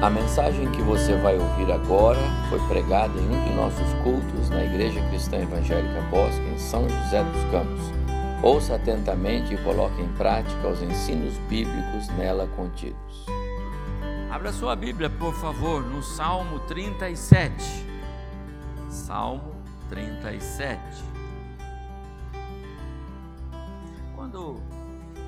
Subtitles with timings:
[0.00, 4.62] A mensagem que você vai ouvir agora foi pregada em um de nossos cultos na
[4.62, 7.82] Igreja Cristã Evangélica Bosque, em São José dos Campos.
[8.40, 13.26] Ouça atentamente e coloque em prática os ensinos bíblicos nela contidos.
[14.30, 17.84] Abra sua Bíblia, por favor, no Salmo 37.
[18.88, 19.52] Salmo
[19.88, 20.80] 37.
[24.14, 24.62] Quando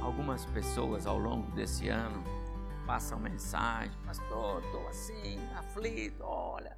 [0.01, 2.23] algumas pessoas ao longo desse ano
[2.91, 6.77] passam mensagem, pastor, estou assim, aflito, olha,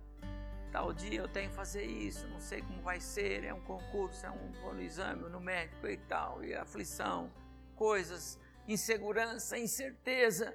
[0.71, 4.27] tal dia eu tenho que fazer isso, não sei como vai ser, é um concurso,
[4.27, 7.33] é um, exame, no médico e tal, e aflição,
[7.75, 8.39] coisas,
[8.69, 10.55] insegurança, incerteza.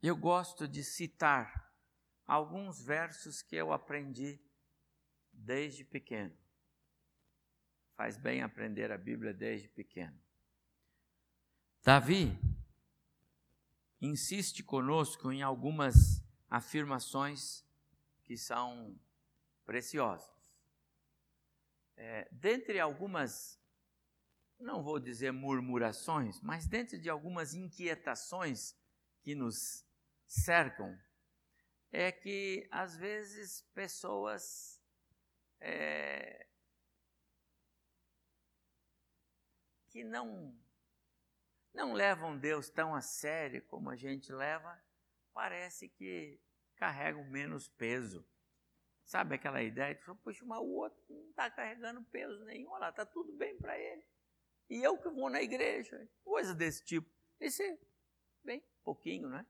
[0.00, 1.74] Eu gosto de citar
[2.24, 4.40] alguns versos que eu aprendi
[5.32, 6.38] desde pequeno.
[7.96, 10.16] Faz bem aprender a Bíblia desde pequeno.
[11.82, 12.38] Davi
[14.00, 17.64] insiste conosco em algumas afirmações
[18.24, 18.98] que são
[19.64, 20.28] preciosas.
[21.96, 23.60] É, dentre algumas,
[24.58, 28.74] não vou dizer murmurações, mas dentro de algumas inquietações
[29.20, 29.84] que nos
[30.26, 30.98] cercam,
[31.92, 34.80] é que às vezes pessoas
[35.60, 36.46] é,
[39.88, 40.56] que não
[41.72, 44.80] não levam Deus tão a sério como a gente leva,
[45.32, 46.40] parece que
[46.76, 48.26] carregam menos peso.
[49.04, 52.90] Sabe aquela ideia de, puxa, mas o outro não está carregando peso nenhum, olha lá,
[52.90, 54.04] está tudo bem para ele.
[54.68, 57.10] E eu que vou na igreja, coisa desse tipo.
[57.40, 57.78] Esse é
[58.44, 59.44] bem pouquinho, né?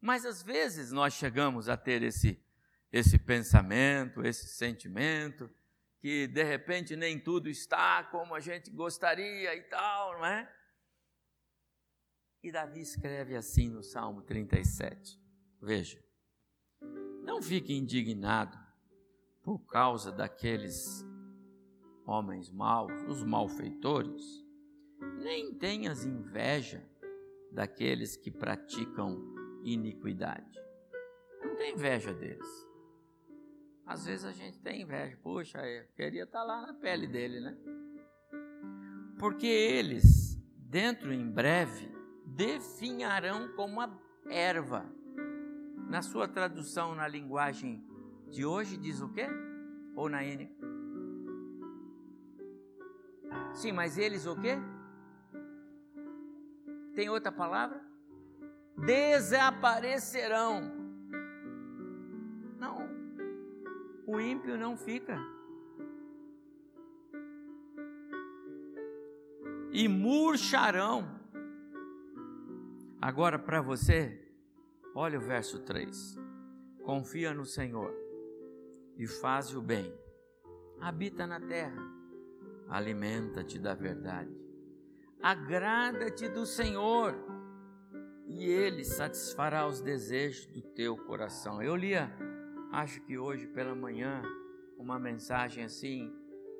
[0.00, 2.42] Mas às vezes nós chegamos a ter esse,
[2.92, 5.48] esse pensamento, esse sentimento,
[6.00, 10.57] que de repente nem tudo está como a gente gostaria e tal, não é?
[12.42, 15.20] E Davi escreve assim no Salmo 37.
[15.60, 16.02] Veja:
[17.24, 18.56] Não fique indignado
[19.42, 21.04] por causa daqueles
[22.06, 24.22] homens maus, os malfeitores,
[25.22, 26.88] nem tenhas inveja
[27.50, 29.18] daqueles que praticam
[29.64, 30.58] iniquidade.
[31.42, 32.68] Não tem inveja deles.
[33.84, 35.18] Às vezes a gente tem inveja.
[35.22, 37.56] Poxa, eu queria estar lá na pele dele, né?
[39.18, 41.97] Porque eles, dentro em breve,
[42.28, 43.90] definharão como a
[44.28, 44.84] erva.
[45.88, 47.82] Na sua tradução na linguagem
[48.30, 49.26] de hoje diz o quê?
[49.96, 50.54] Ou na N?
[53.54, 54.58] Sim, mas eles o quê?
[56.94, 57.82] Tem outra palavra?
[58.76, 60.60] Desaparecerão.
[62.58, 62.86] Não.
[64.06, 65.18] O ímpio não fica.
[69.72, 71.17] E murcharão
[73.00, 74.20] Agora, para você,
[74.92, 76.18] olha o verso 3.
[76.82, 77.94] Confia no Senhor
[78.96, 79.94] e faz o bem.
[80.80, 81.80] Habita na terra,
[82.68, 84.36] alimenta-te da verdade.
[85.22, 87.14] Agrada-te do Senhor
[88.26, 91.62] e Ele satisfará os desejos do teu coração.
[91.62, 92.12] Eu lia,
[92.72, 94.22] acho que hoje pela manhã,
[94.76, 96.12] uma mensagem assim: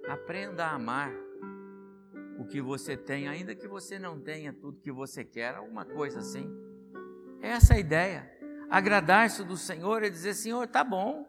[0.06, 1.12] aprenda a amar
[2.38, 6.20] o que você tem, ainda que você não tenha tudo que você quer, alguma coisa
[6.20, 6.48] assim.
[7.42, 8.38] Essa é a ideia.
[8.70, 11.26] Agradar-se do Senhor é dizer: Senhor, tá bom.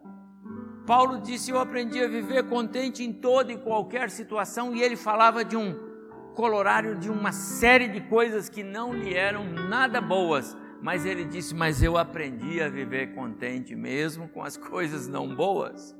[0.86, 5.44] Paulo disse: Eu aprendi a viver contente em toda e qualquer situação, e ele falava
[5.44, 5.74] de um
[6.34, 11.54] colorário de uma série de coisas que não lhe eram nada boas, mas ele disse:
[11.54, 15.96] Mas eu aprendi a viver contente mesmo com as coisas não boas.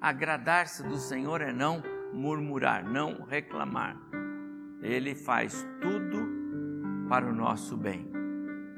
[0.00, 3.96] Agradar-se do Senhor é não murmurar, não reclamar.
[4.82, 6.28] Ele faz tudo
[7.08, 8.10] para o nosso bem.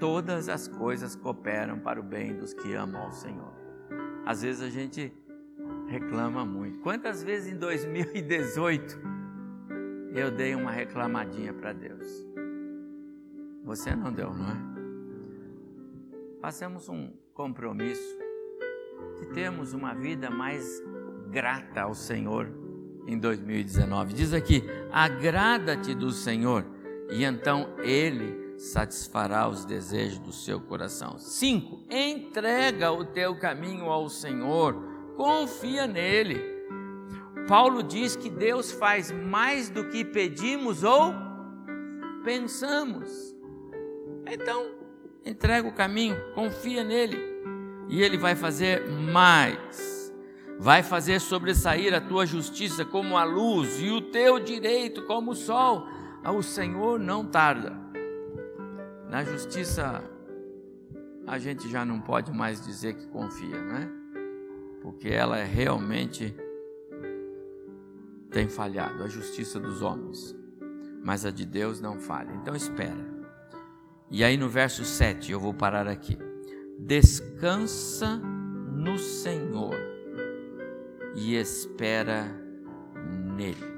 [0.01, 3.53] Todas as coisas cooperam para o bem dos que amam ao Senhor.
[4.27, 5.13] Às vezes a gente
[5.87, 6.81] reclama muito.
[6.81, 8.99] Quantas vezes em 2018
[10.15, 12.27] eu dei uma reclamadinha para Deus?
[13.65, 14.57] Você não deu, não é?
[16.41, 18.19] Façamos um compromisso
[19.21, 20.83] de termos uma vida mais
[21.31, 22.62] grata ao Senhor
[23.07, 24.15] em 2019.
[24.15, 26.65] Diz aqui: agrada-te do Senhor,
[27.11, 31.19] e então Ele satisfará os desejos do seu coração.
[31.19, 31.85] 5.
[31.91, 34.75] Entrega o teu caminho ao Senhor,
[35.17, 36.53] confia nele.
[37.49, 41.13] Paulo diz que Deus faz mais do que pedimos ou
[42.25, 43.35] pensamos.
[44.31, 44.71] Então,
[45.27, 47.19] entrega o caminho, confia nele,
[47.89, 50.02] e ele vai fazer mais
[50.63, 55.35] vai fazer sobressair a tua justiça como a luz e o teu direito como o
[55.35, 55.89] sol.
[56.25, 57.77] O Senhor não tarda.
[59.11, 60.05] Na justiça
[61.27, 63.89] a gente já não pode mais dizer que confia, não é?
[64.81, 66.33] Porque ela realmente
[68.31, 70.33] tem falhado, a justiça dos homens,
[71.03, 72.33] mas a de Deus não falha.
[72.41, 73.05] Então espera.
[74.09, 76.17] E aí no verso 7, eu vou parar aqui.
[76.79, 79.92] Descansa no Senhor
[81.15, 82.25] e espera
[83.37, 83.73] nele.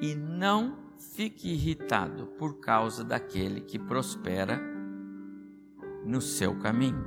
[0.00, 4.60] E não fique irritado por causa daquele que prospera
[6.04, 7.06] no seu caminho,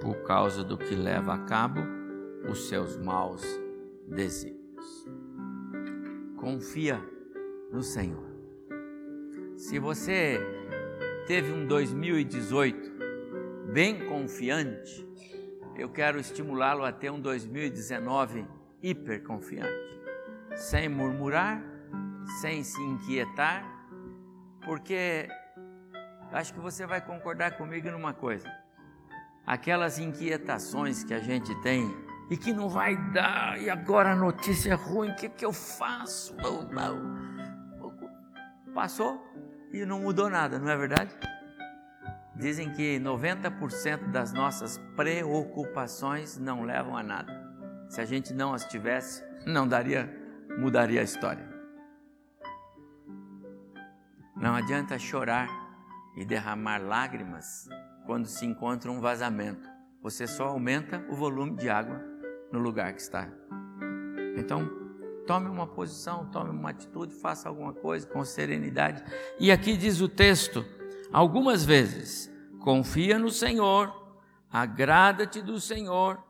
[0.00, 1.80] por causa do que leva a cabo
[2.50, 3.42] os seus maus
[4.06, 5.06] desígnios.
[6.36, 7.00] Confia
[7.72, 8.28] no Senhor.
[9.56, 10.38] Se você
[11.26, 12.92] teve um 2018
[13.72, 15.07] bem confiante,
[15.78, 18.44] eu quero estimulá-lo a ter um 2019
[18.82, 20.00] hiper confiante,
[20.56, 21.62] sem murmurar,
[22.40, 23.64] sem se inquietar,
[24.64, 25.28] porque
[26.32, 28.52] acho que você vai concordar comigo numa coisa.
[29.46, 31.88] Aquelas inquietações que a gente tem
[32.28, 35.52] e que não vai dar, e agora a notícia é ruim, o que, que eu
[35.52, 36.34] faço?
[38.74, 39.24] Passou
[39.72, 41.16] e não mudou nada, não é verdade?
[42.38, 47.32] Dizem que 90% das nossas preocupações não levam a nada.
[47.88, 50.08] Se a gente não as tivesse, não daria,
[50.56, 51.48] mudaria a história.
[54.36, 55.48] Não adianta chorar
[56.16, 57.68] e derramar lágrimas
[58.06, 59.68] quando se encontra um vazamento.
[60.00, 62.00] Você só aumenta o volume de água
[62.52, 63.28] no lugar que está.
[64.36, 64.70] Então,
[65.26, 69.02] tome uma posição, tome uma atitude, faça alguma coisa com serenidade.
[69.40, 70.64] E aqui diz o texto,
[71.12, 73.92] algumas vezes: confia no Senhor,
[74.50, 76.22] agrada-te do Senhor,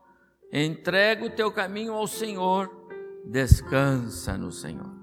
[0.51, 2.69] entrega o teu caminho ao Senhor,
[3.25, 4.99] descansa no Senhor.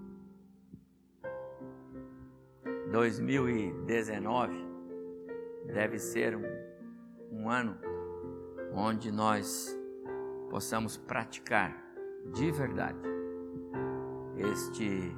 [2.90, 4.54] 2019
[5.66, 6.44] deve ser um,
[7.30, 7.76] um ano
[8.72, 9.76] onde nós
[10.48, 11.76] possamos praticar
[12.32, 12.98] de verdade
[14.36, 15.12] este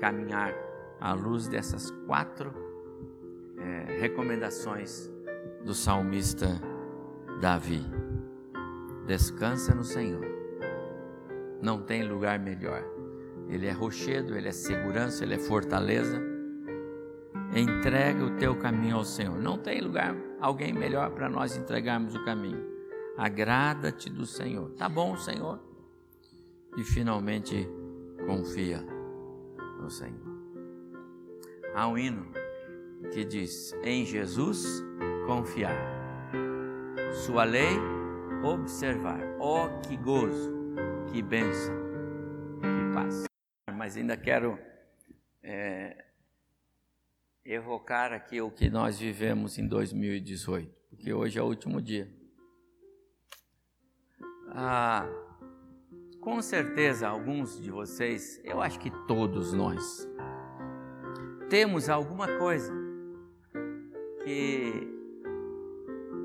[0.00, 0.54] caminhar
[1.00, 2.61] à luz dessas quatro
[3.64, 5.10] é, recomendações
[5.64, 6.60] do salmista
[7.40, 7.84] Davi.
[9.06, 10.24] Descansa no Senhor,
[11.60, 12.84] não tem lugar melhor.
[13.48, 16.32] Ele é rochedo, ele é segurança, ele é fortaleza
[17.54, 19.38] Entrega o teu caminho ao Senhor.
[19.38, 22.64] Não tem lugar, alguém melhor para nós entregarmos o caminho.
[23.14, 24.70] Agrada-te do Senhor.
[24.70, 25.60] Tá bom, Senhor?
[26.78, 27.68] E finalmente
[28.24, 28.82] confia
[29.78, 30.32] no Senhor.
[31.74, 32.26] Há um hino
[33.10, 34.82] que diz: Em Jesus
[35.26, 35.76] confiar,
[37.24, 37.78] Sua lei
[38.42, 39.20] observar.
[39.38, 40.52] Oh, que gozo,
[41.12, 41.74] que bênção,
[42.60, 43.24] que paz.
[43.76, 44.58] Mas ainda quero
[45.42, 46.04] é,
[47.44, 52.10] evocar aqui o que nós vivemos em 2018, porque hoje é o último dia.
[54.48, 55.08] Ah,
[56.20, 60.08] com certeza, alguns de vocês, eu acho que todos nós,
[61.48, 62.81] temos alguma coisa
[64.24, 64.88] que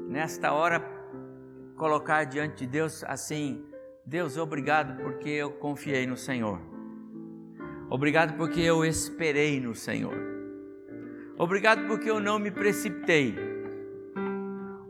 [0.07, 0.79] nesta hora
[1.75, 3.63] colocar diante de Deus assim:
[4.05, 6.59] Deus, obrigado porque eu confiei no Senhor.
[7.89, 10.17] Obrigado porque eu esperei no Senhor.
[11.37, 13.35] Obrigado porque eu não me precipitei.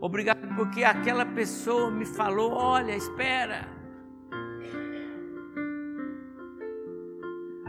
[0.00, 3.68] Obrigado porque aquela pessoa me falou: olha, espera.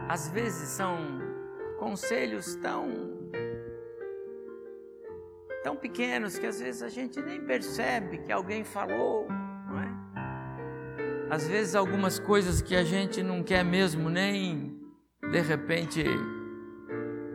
[0.08, 0.98] Às vezes são
[1.78, 3.19] conselhos tão
[5.64, 10.00] tão pequenos que às vezes a gente nem percebe que alguém falou, não é?
[11.30, 14.80] Às vezes algumas coisas que a gente não quer mesmo nem
[15.32, 16.04] de repente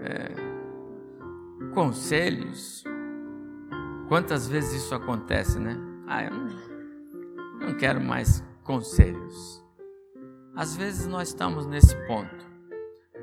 [0.00, 2.84] é, conselhos.
[4.08, 5.76] Quantas vezes isso acontece, né?
[6.06, 9.64] Ah, eu não, não quero mais conselhos.
[10.56, 12.44] Às vezes nós estamos nesse ponto.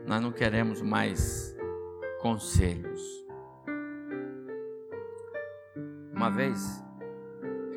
[0.08, 1.56] Nós não queremos mais
[2.22, 3.21] conselhos.
[6.22, 6.80] Uma vez,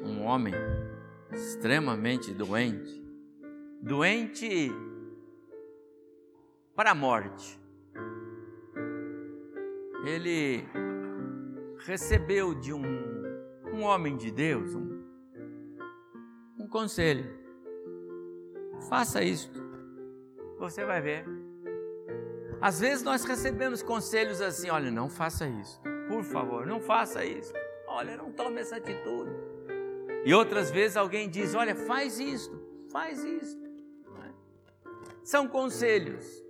[0.04, 0.52] um homem
[1.32, 3.02] extremamente doente,
[3.80, 4.70] doente
[6.76, 7.58] para a morte,
[10.04, 10.62] ele
[11.86, 12.84] recebeu de um,
[13.72, 15.02] um homem de Deus um,
[16.58, 17.24] um conselho.
[18.90, 19.58] Faça isto,
[20.58, 21.24] você vai ver.
[22.60, 27.54] Às vezes nós recebemos conselhos assim: olha, não faça isso, por favor, não faça isso,
[27.94, 29.30] olha, não tome essa atitude.
[30.24, 32.60] E outras vezes alguém diz: olha, faz isto,
[32.90, 33.64] faz isto.
[35.22, 36.44] São conselhos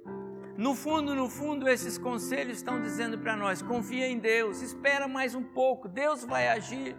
[0.56, 5.34] No fundo, no fundo, esses conselhos estão dizendo para nós: confia em Deus, espera mais
[5.34, 6.96] um pouco, Deus vai agir.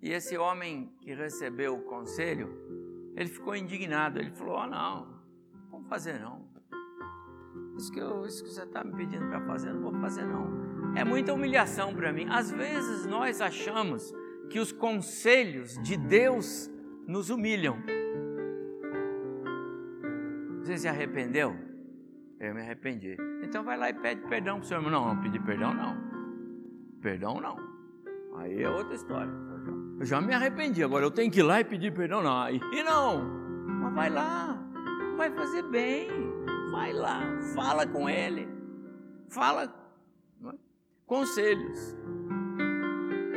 [0.00, 2.48] E esse homem que recebeu o conselho,
[3.16, 4.18] ele ficou indignado.
[4.18, 5.06] Ele falou: oh, não,
[5.52, 6.45] não vou fazer não.
[7.76, 10.94] Isso que, eu, isso que você está me pedindo para fazer, não vou fazer não.
[10.96, 12.26] É muita humilhação para mim.
[12.30, 14.14] Às vezes nós achamos
[14.48, 16.70] que os conselhos de Deus
[17.06, 17.76] nos humilham.
[20.62, 21.54] Você se arrependeu?
[22.40, 23.16] Eu me arrependi.
[23.42, 24.82] Então vai lá e pede perdão para o Senhor.
[24.82, 25.96] Não, não, pedir perdão não.
[27.00, 27.56] Perdão não.
[28.38, 29.32] Aí é outra história.
[29.98, 32.22] Eu já me arrependi, agora eu tenho que ir lá e pedir perdão.
[32.22, 33.22] Não, aí não.
[33.82, 34.58] Mas vai lá,
[35.16, 36.08] vai fazer bem.
[36.76, 37.22] Vai lá,
[37.54, 38.46] fala com ele.
[39.30, 39.64] Fala
[40.44, 40.54] é?
[41.06, 41.96] conselhos.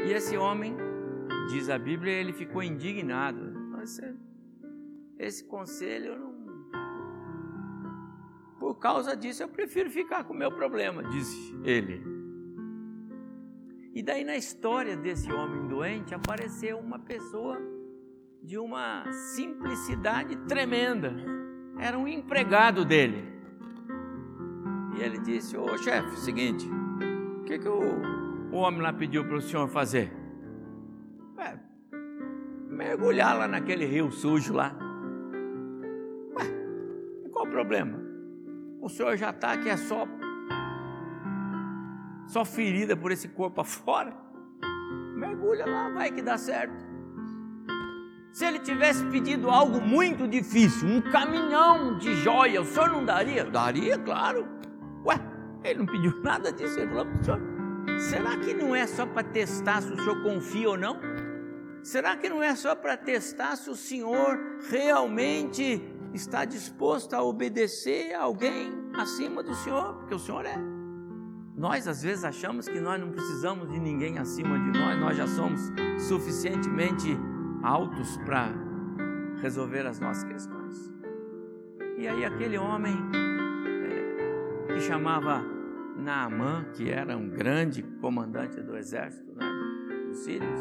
[0.06, 0.76] E esse homem,
[1.48, 3.54] diz a Bíblia, ele ficou indignado.
[3.82, 4.14] Esse,
[5.18, 6.30] esse conselho não.
[8.60, 12.04] Por causa disso, eu prefiro ficar com o meu problema, disse ele.
[13.96, 17.58] E daí na história desse homem doente apareceu uma pessoa
[18.44, 21.39] de uma simplicidade tremenda.
[21.80, 23.24] Era um empregado dele.
[24.98, 26.70] E ele disse: Ô chefe, seguinte,
[27.40, 30.12] o que, que o, o homem lá pediu para o senhor fazer?
[31.38, 31.58] É,
[32.70, 34.76] mergulhar lá naquele rio sujo lá.
[36.36, 36.46] Ué,
[37.32, 37.98] qual o problema?
[38.82, 40.06] O senhor já está aqui, é só
[42.28, 44.14] só ferida por esse corpo afora.
[45.16, 46.89] Mergulha lá, vai que dá certo.
[48.32, 53.44] Se ele tivesse pedido algo muito difícil, um caminhão de joia, o senhor não daria?
[53.44, 54.48] Daria, claro.
[55.06, 55.20] Ué,
[55.64, 57.42] ele não pediu nada disso, ele falou para o senhor:
[58.00, 61.00] será que não é só para testar se o senhor confia ou não?
[61.82, 64.38] Será que não é só para testar se o senhor
[64.70, 65.82] realmente
[66.14, 69.96] está disposto a obedecer a alguém acima do senhor?
[69.96, 70.58] Porque o senhor é.
[71.56, 75.28] Nós às vezes achamos que nós não precisamos de ninguém acima de nós, nós já
[75.28, 75.62] somos
[76.08, 77.18] suficientemente
[77.64, 78.50] altos para
[79.42, 80.94] resolver as nossas questões.
[81.98, 85.44] E aí aquele homem é, que chamava
[85.98, 89.46] Naamã, que era um grande comandante do exército né,
[90.08, 90.60] dos sírios,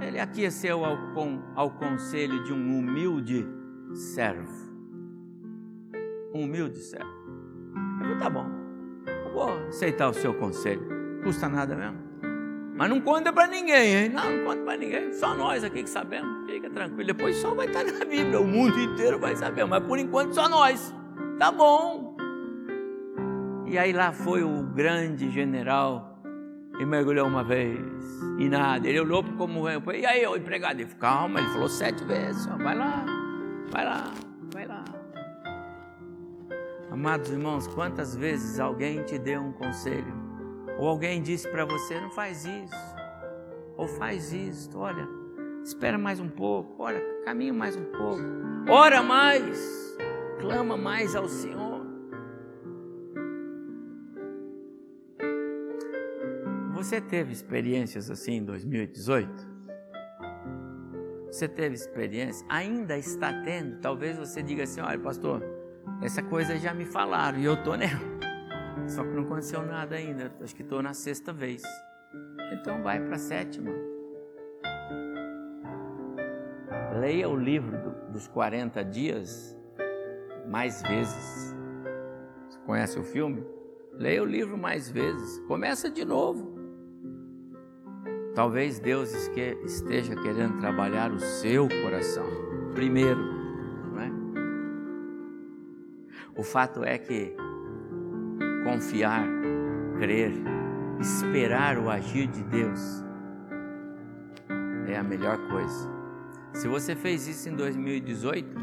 [0.00, 0.98] ele aqueceu ao,
[1.54, 3.46] ao conselho de um humilde
[3.94, 4.66] servo.
[6.34, 7.16] Um humilde servo.
[7.98, 8.46] Eu falei, tá bom,
[9.32, 10.82] vou aceitar o seu conselho.
[11.22, 12.05] Custa nada mesmo.
[12.76, 14.08] Mas não conta para ninguém, hein?
[14.10, 15.12] Não, não conta para ninguém.
[15.14, 16.46] Só nós aqui que sabemos.
[16.50, 17.06] Fica tranquilo.
[17.06, 18.40] Depois só vai estar na Bíblia.
[18.40, 19.64] O mundo inteiro vai saber.
[19.64, 20.94] Mas por enquanto só nós.
[21.38, 22.16] Tá bom.
[23.66, 26.20] E aí lá foi o grande general
[26.78, 27.80] e mergulhou uma vez.
[28.38, 28.86] E nada.
[28.86, 29.82] Ele olhou como eu.
[29.94, 30.78] E aí, o empregado?
[30.78, 31.40] Ele falou, calma.
[31.40, 32.46] Ele falou sete vezes.
[32.46, 33.06] Vai lá.
[33.70, 34.04] Vai lá.
[34.52, 34.84] Vai lá.
[36.90, 40.14] Amados irmãos, quantas vezes alguém te deu um conselho,
[40.78, 42.96] ou alguém disse para você: não faz isso,
[43.76, 45.08] ou faz isso, olha,
[45.62, 48.22] espera mais um pouco, olha, caminha mais um pouco,
[48.68, 49.96] ora mais,
[50.40, 51.84] clama mais ao Senhor.
[56.74, 59.56] Você teve experiências assim em 2018?
[61.26, 62.46] Você teve experiência?
[62.48, 63.80] Ainda está tendo?
[63.80, 65.42] Talvez você diga assim: olha, pastor
[66.02, 68.25] essa coisa já me falaram e eu tô nela.
[68.88, 70.32] Só que não aconteceu nada ainda.
[70.40, 71.62] Acho que estou na sexta vez.
[72.52, 73.70] Então vai para a sétima.
[77.00, 79.56] Leia o livro do, dos 40 dias
[80.48, 81.54] mais vezes.
[82.48, 83.44] Você conhece o filme?
[83.92, 85.38] Leia o livro mais vezes.
[85.46, 86.54] Começa de novo.
[88.34, 89.12] Talvez Deus
[89.64, 92.26] esteja querendo trabalhar o seu coração
[92.74, 93.36] primeiro
[96.36, 97.34] o fato é que
[98.66, 99.24] confiar,
[99.96, 100.32] crer,
[101.00, 103.04] esperar o agir de Deus
[104.88, 105.88] é a melhor coisa.
[106.52, 108.56] Se você fez isso em 2018,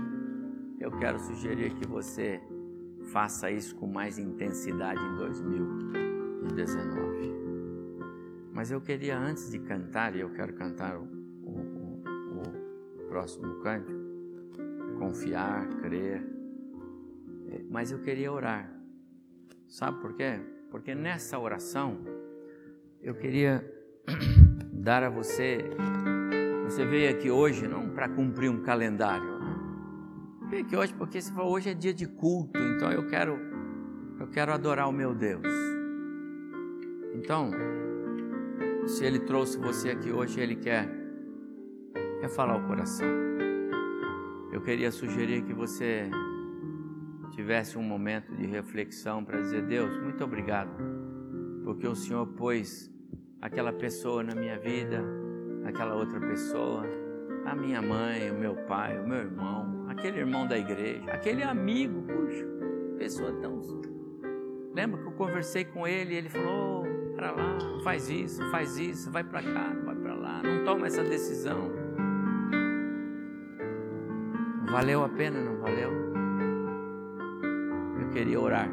[0.82, 2.42] eu quero sugerir que você
[3.14, 7.32] faça isso com mais intensidade em 2019.
[8.52, 11.08] Mas eu queria, antes de cantar, e eu quero cantar o,
[11.46, 12.42] o,
[13.00, 13.98] o, próximo cântico,
[15.00, 16.22] confiar, crer,
[17.70, 18.73] mas eu queria orar.
[19.74, 20.40] Sabe por quê?
[20.70, 21.98] Porque nessa oração
[23.02, 23.68] eu queria
[24.72, 25.58] dar a você.
[26.66, 29.40] Você veio aqui hoje não para cumprir um calendário.
[29.40, 29.56] Né?
[30.48, 33.36] Veio aqui hoje porque você falou, hoje é dia de culto, então eu quero
[34.20, 35.48] eu quero adorar o meu Deus.
[37.16, 37.50] Então,
[38.86, 40.88] se ele trouxe você aqui hoje, ele quer
[42.22, 43.08] quer falar o coração.
[44.52, 46.12] Eu queria sugerir que você
[47.34, 50.72] tivesse um momento de reflexão para dizer: Deus, muito obrigado,
[51.64, 52.92] porque o Senhor pôs
[53.42, 55.04] aquela pessoa na minha vida,
[55.66, 56.86] aquela outra pessoa,
[57.46, 62.04] a minha mãe, o meu pai, o meu irmão, aquele irmão da igreja, aquele amigo,
[62.04, 62.46] puxa,
[62.98, 63.62] pessoa tão.
[64.74, 68.78] Lembra que eu conversei com ele e ele falou: oh, para lá, faz isso, faz
[68.78, 71.72] isso, vai para cá, vai para lá, não toma essa decisão.
[74.72, 76.03] Valeu a pena, não valeu?
[78.14, 78.70] Queria orar.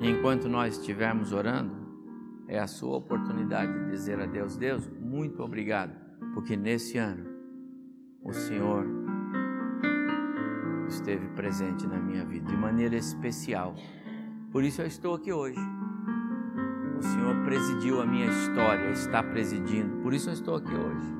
[0.00, 1.72] Enquanto nós estivermos orando,
[2.48, 5.94] é a sua oportunidade de dizer a Deus: Deus, muito obrigado,
[6.34, 7.24] porque nesse ano
[8.22, 8.84] o Senhor
[10.88, 13.74] esteve presente na minha vida de maneira especial.
[14.50, 15.60] Por isso eu estou aqui hoje.
[16.98, 20.02] O Senhor presidiu a minha história, está presidindo.
[20.02, 21.14] Por isso eu estou aqui hoje.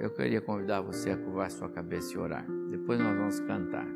[0.00, 2.46] Eu queria convidar você a curvar sua cabeça e orar.
[2.70, 3.86] Depois nós vamos cantar.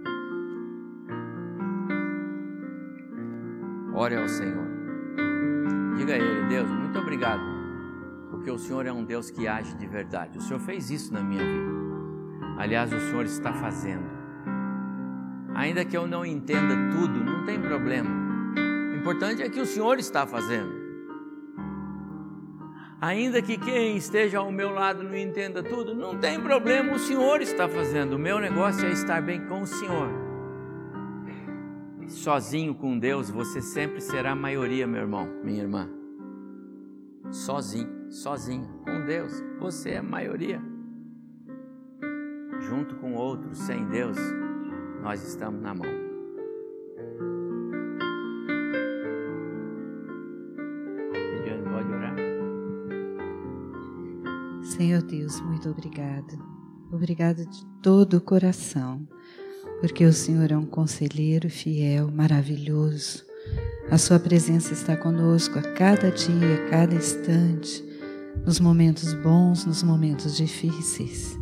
[3.96, 4.66] Ore ao Senhor.
[5.96, 7.40] Diga a Ele, Deus, muito obrigado,
[8.30, 10.36] porque o Senhor é um Deus que age de verdade.
[10.36, 11.72] O Senhor fez isso na minha vida.
[12.58, 14.04] Aliás, o Senhor está fazendo.
[15.54, 18.10] Ainda que eu não entenda tudo, não tem problema.
[18.92, 20.76] O importante é que o Senhor está fazendo.
[23.00, 27.40] Ainda que quem esteja ao meu lado não entenda tudo, não tem problema, o Senhor
[27.40, 28.16] está fazendo.
[28.16, 30.25] O meu negócio é estar bem com o Senhor
[32.08, 35.88] sozinho com Deus, você sempre será a maioria, meu irmão, minha irmã.
[37.30, 40.62] Sozinho, sozinho com Deus, você é a maioria.
[42.60, 44.16] Junto com outros, sem Deus,
[45.02, 45.86] nós estamos na mão.
[51.12, 52.16] Ediane, pode orar?
[54.62, 56.38] Senhor Deus, muito obrigado.
[56.92, 59.06] Obrigado de todo o coração
[59.80, 63.24] porque o Senhor é um conselheiro fiel, maravilhoso.
[63.90, 67.84] A Sua presença está conosco a cada dia, a cada instante,
[68.44, 71.38] nos momentos bons, nos momentos difíceis.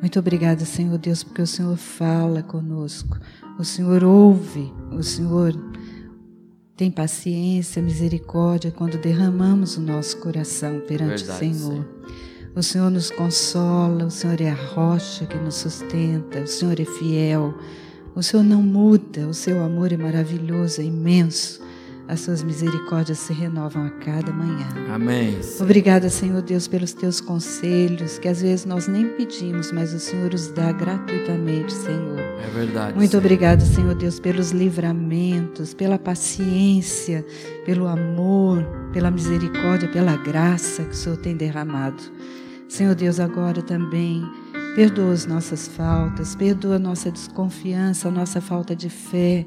[0.00, 3.18] Muito obrigada, Senhor Deus, porque o Senhor fala conosco,
[3.58, 5.52] o Senhor ouve, o Senhor
[6.76, 11.72] tem paciência, misericórdia quando derramamos o nosso coração perante Verdade, o Senhor.
[11.72, 12.27] Senhor.
[12.54, 16.84] O Senhor nos consola, o Senhor é a rocha que nos sustenta, o Senhor é
[16.84, 17.54] fiel,
[18.14, 21.62] o Senhor não muda, o seu amor é maravilhoso, é imenso.
[22.08, 24.66] As suas misericórdias se renovam a cada manhã.
[24.90, 25.38] Amém.
[25.60, 30.32] Obrigada, Senhor Deus, pelos teus conselhos, que às vezes nós nem pedimos, mas o Senhor
[30.32, 32.18] os dá gratuitamente, Senhor.
[32.18, 32.96] É verdade.
[32.96, 37.26] Muito obrigada, Senhor Deus, pelos livramentos, pela paciência,
[37.66, 42.02] pelo amor, pela misericórdia, pela graça que o Senhor tem derramado.
[42.68, 44.22] Senhor Deus, agora também
[44.74, 49.46] perdoa as nossas faltas, perdoa a nossa desconfiança, a nossa falta de fé.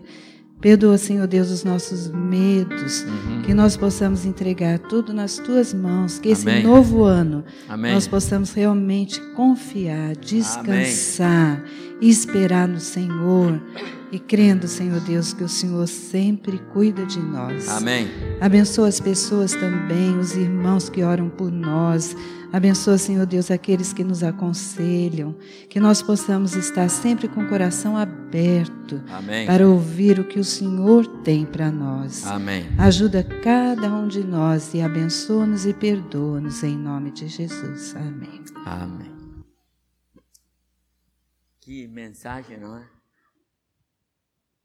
[0.60, 3.42] Perdoa, Senhor Deus, os nossos medos, uhum.
[3.42, 6.64] que nós possamos entregar tudo nas tuas mãos, que esse Amém.
[6.64, 7.94] novo ano Amém.
[7.94, 11.91] nós possamos realmente confiar, descansar, Amém.
[12.10, 13.62] Esperar no Senhor
[14.12, 17.70] e crendo, Senhor Deus, que o Senhor sempre cuida de nós.
[17.70, 18.08] Amém.
[18.42, 22.16] Abençoa as pessoas também, os irmãos que oram por nós.
[22.52, 25.34] Abençoa, Senhor Deus, aqueles que nos aconselham,
[25.70, 29.46] que nós possamos estar sempre com o coração aberto Amém.
[29.46, 32.28] para ouvir o que o Senhor tem para nós.
[32.28, 32.66] Amém.
[32.78, 37.96] Ajuda cada um de nós e abençoa-nos e perdoa-nos em nome de Jesus.
[37.96, 38.42] Amém.
[38.66, 39.21] Amém.
[41.72, 42.92] Que mensagem, não é?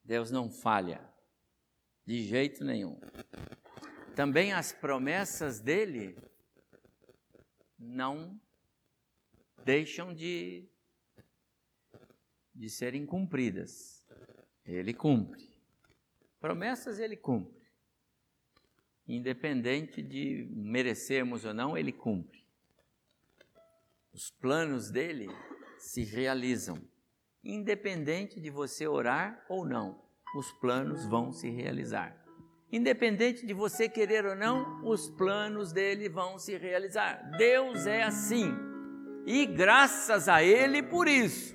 [0.05, 1.09] Deus não falha,
[2.05, 2.99] de jeito nenhum.
[4.17, 6.19] Também as promessas dele
[7.79, 8.41] não
[9.65, 10.69] deixam de,
[12.53, 14.05] de serem cumpridas.
[14.65, 15.49] Ele cumpre.
[16.41, 17.71] Promessas ele cumpre.
[19.07, 22.45] Independente de merecermos ou não, ele cumpre.
[24.13, 25.29] Os planos dele
[25.79, 26.85] se realizam
[27.53, 30.01] independente de você orar ou não,
[30.37, 32.17] os planos vão se realizar.
[32.71, 37.31] Independente de você querer ou não, os planos dele vão se realizar.
[37.39, 38.53] Deus é assim.
[39.25, 41.55] E graças a ele por isso.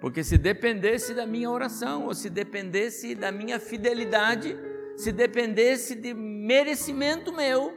[0.00, 4.56] Porque se dependesse da minha oração, ou se dependesse da minha fidelidade,
[4.96, 7.72] se dependesse de merecimento meu,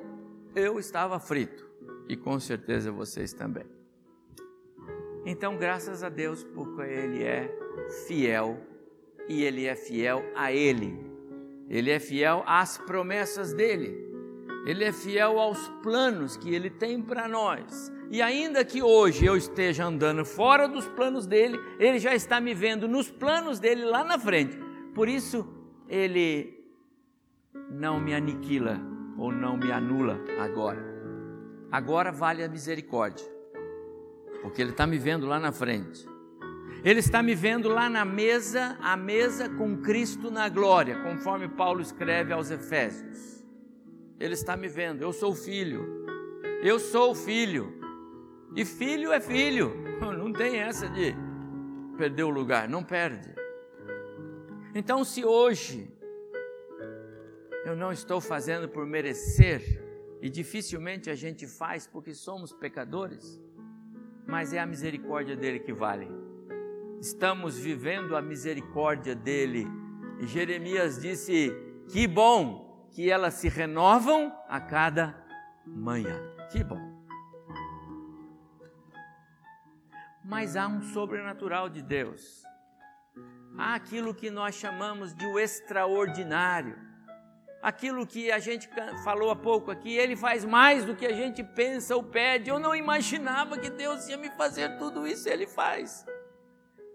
[0.56, 1.66] eu estava frito.
[2.10, 3.77] E com certeza vocês também.
[5.30, 7.54] Então, graças a Deus, porque Ele é
[8.08, 8.58] fiel
[9.28, 10.98] e Ele é fiel a Ele.
[11.70, 14.08] Ele é fiel às promessas dele.
[14.66, 17.92] Ele é fiel aos planos que ele tem para nós.
[18.10, 22.54] E ainda que hoje eu esteja andando fora dos planos dele, ele já está me
[22.54, 24.58] vendo nos planos dele lá na frente.
[24.96, 25.46] Por isso,
[25.90, 26.66] ele
[27.70, 28.80] não me aniquila
[29.18, 30.82] ou não me anula agora.
[31.70, 33.26] Agora vale a misericórdia,
[34.48, 36.08] porque ele está me vendo lá na frente.
[36.82, 41.82] Ele está me vendo lá na mesa, a mesa com Cristo na glória, conforme Paulo
[41.82, 43.44] escreve aos Efésios.
[44.18, 46.06] Ele está me vendo, eu sou filho,
[46.64, 47.78] eu sou filho,
[48.56, 51.14] e filho é filho, não tem essa de
[51.98, 53.36] perder o lugar, não perde.
[54.74, 55.92] Então, se hoje
[57.66, 59.84] eu não estou fazendo por merecer,
[60.22, 63.46] e dificilmente a gente faz porque somos pecadores,
[64.28, 66.10] mas é a misericórdia dele que vale.
[67.00, 69.66] Estamos vivendo a misericórdia dele.
[70.20, 71.52] E Jeremias disse:
[71.92, 75.16] Que bom que elas se renovam a cada
[75.66, 76.20] manhã.
[76.52, 76.98] Que bom.
[80.26, 82.44] Mas há um sobrenatural de Deus.
[83.58, 86.87] Há aquilo que nós chamamos de o extraordinário
[87.62, 88.70] aquilo que a gente
[89.04, 92.50] falou há pouco aqui, ele faz mais do que a gente pensa ou pede.
[92.50, 96.06] Eu não imaginava que Deus ia me fazer tudo isso, ele faz.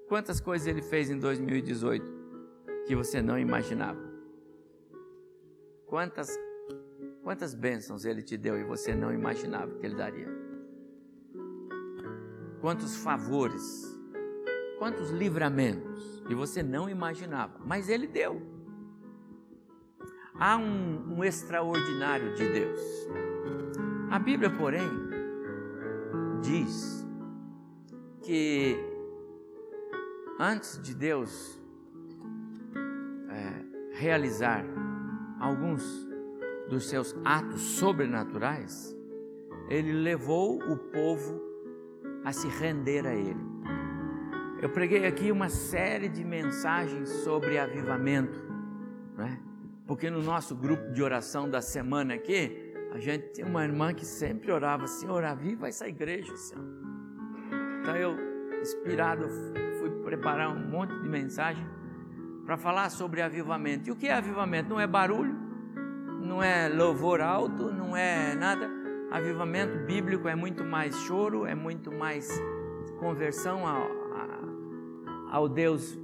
[0.09, 4.01] Quantas coisas ele fez em 2018 que você não imaginava?
[5.87, 6.39] Quantas
[7.23, 10.29] quantas bênçãos ele te deu e você não imaginava que ele daria?
[12.61, 13.99] Quantos favores?
[14.79, 18.52] Quantos livramentos e você não imaginava, mas ele deu.
[20.35, 22.81] Há um, um extraordinário de Deus.
[24.11, 24.89] A Bíblia, porém,
[26.43, 27.07] diz
[28.23, 28.77] que
[30.39, 31.61] antes de Deus
[33.31, 34.65] é, realizar
[35.41, 35.83] alguns
[36.69, 38.97] dos seus atos sobrenaturais,
[39.69, 41.41] ele levou o povo
[42.25, 43.53] a se render a ele.
[44.61, 48.39] Eu preguei aqui uma série de mensagens sobre avivamento,
[49.17, 49.41] né?
[49.87, 54.05] Porque no nosso grupo de oração da semana aqui, a gente tinha uma irmã que
[54.05, 56.65] sempre orava, Senhor, aviva essa igreja, Senhor.
[57.81, 58.17] Então eu,
[58.61, 59.29] inspirado,
[59.79, 61.67] fui preparar um monte de mensagem
[62.45, 63.89] para falar sobre avivamento.
[63.89, 64.69] E o que é avivamento?
[64.69, 65.35] Não é barulho,
[66.21, 68.71] não é louvor alto, não é nada.
[69.11, 72.29] Avivamento bíblico é muito mais choro, é muito mais
[72.99, 73.91] conversão ao,
[75.31, 75.99] ao Deus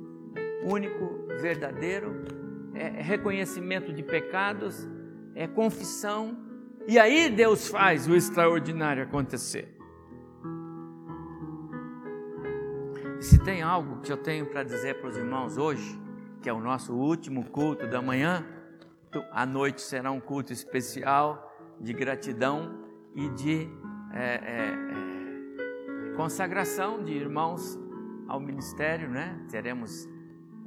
[0.65, 2.38] único, verdadeiro
[2.79, 4.89] é reconhecimento de pecados,
[5.35, 6.37] é confissão,
[6.87, 9.79] e aí Deus faz o extraordinário acontecer.
[13.21, 16.01] se tem algo que eu tenho para dizer para os irmãos hoje,
[16.41, 18.47] que é o nosso último culto da manhã,
[19.33, 23.69] à noite será um culto especial de gratidão e de
[24.13, 24.75] é, é,
[26.13, 27.79] é, consagração de irmãos
[28.29, 29.41] ao ministério, né?
[29.51, 30.09] Teremos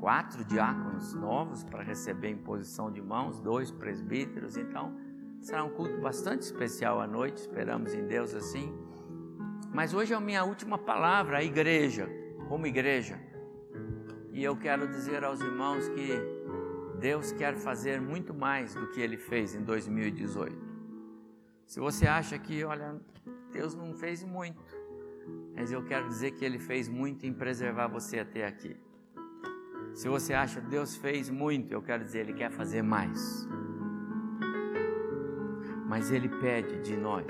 [0.01, 4.97] quatro diáconos novos para receber imposição de mãos, dois presbíteros, então
[5.39, 8.73] será um culto bastante especial à noite, esperamos em Deus assim.
[9.71, 12.09] Mas hoje é a minha última palavra, a igreja,
[12.49, 13.19] como igreja.
[14.33, 16.09] E eu quero dizer aos irmãos que
[16.99, 20.57] Deus quer fazer muito mais do que ele fez em 2018.
[21.67, 22.99] Se você acha que, olha,
[23.51, 24.59] Deus não fez muito,
[25.55, 28.75] mas eu quero dizer que ele fez muito em preservar você até aqui.
[29.93, 33.47] Se você acha que Deus fez muito, eu quero dizer, Ele quer fazer mais.
[35.87, 37.27] Mas Ele pede de nós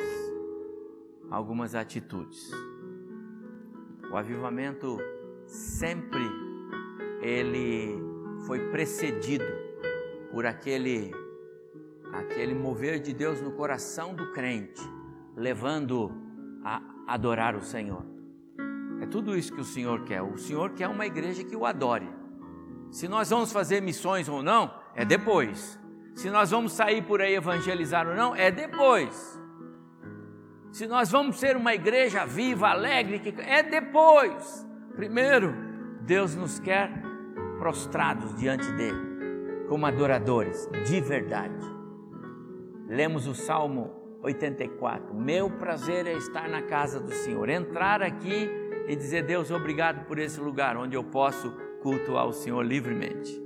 [1.29, 2.51] algumas atitudes.
[4.11, 4.97] O avivamento
[5.45, 6.23] sempre
[7.21, 7.97] ele
[8.45, 9.45] foi precedido
[10.31, 11.11] por aquele
[12.11, 14.81] aquele mover de Deus no coração do crente,
[15.33, 16.11] levando
[16.61, 18.03] a adorar o Senhor.
[18.99, 20.21] É tudo isso que o Senhor quer.
[20.21, 22.20] O Senhor quer uma igreja que o adore.
[22.91, 25.79] Se nós vamos fazer missões ou não, é depois.
[26.13, 29.39] Se nós vamos sair por aí evangelizar ou não, é depois.
[30.71, 34.67] Se nós vamos ser uma igreja viva, alegre, é depois.
[34.93, 35.53] Primeiro,
[36.01, 36.91] Deus nos quer
[37.57, 41.65] prostrados diante dele, como adoradores, de verdade.
[42.87, 45.13] Lemos o Salmo 84.
[45.15, 48.49] Meu prazer é estar na casa do Senhor, entrar aqui
[48.87, 53.41] e dizer: Deus, obrigado por esse lugar onde eu posso cultuar o Senhor livremente.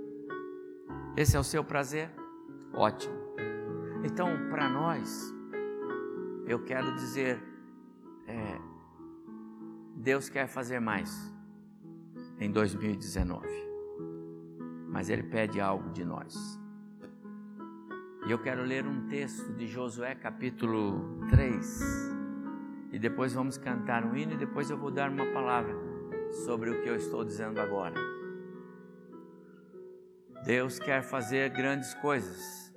[1.18, 2.12] Esse é o seu prazer?
[2.74, 3.16] Ótimo.
[4.04, 5.34] Então, para nós,
[6.46, 7.42] eu quero dizer,
[8.28, 8.60] é,
[9.96, 11.34] Deus quer fazer mais
[12.40, 13.48] em 2019,
[14.90, 16.60] mas Ele pede algo de nós.
[18.28, 22.14] E eu quero ler um texto de Josué capítulo 3.
[22.92, 25.76] E depois vamos cantar um hino e depois eu vou dar uma palavra
[26.46, 28.15] sobre o que eu estou dizendo agora.
[30.46, 32.72] Deus quer fazer grandes coisas.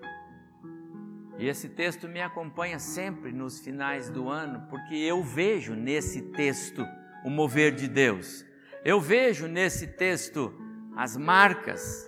[1.38, 6.84] E esse texto me acompanha sempre nos finais do ano, porque eu vejo nesse texto
[7.24, 8.44] o mover de Deus.
[8.82, 10.52] Eu vejo nesse texto
[10.96, 12.06] as marcas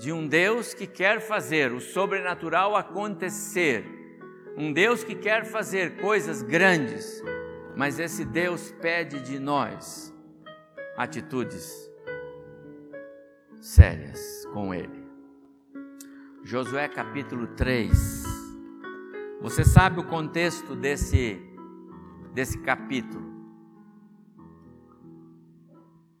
[0.00, 3.84] de um Deus que quer fazer o sobrenatural acontecer,
[4.56, 7.22] um Deus que quer fazer coisas grandes,
[7.76, 10.12] mas esse Deus pede de nós
[10.96, 11.95] atitudes
[13.66, 15.04] sérias com Ele.
[16.44, 17.90] Josué capítulo 3.
[19.40, 21.40] Você sabe o contexto desse,
[22.32, 23.26] desse capítulo?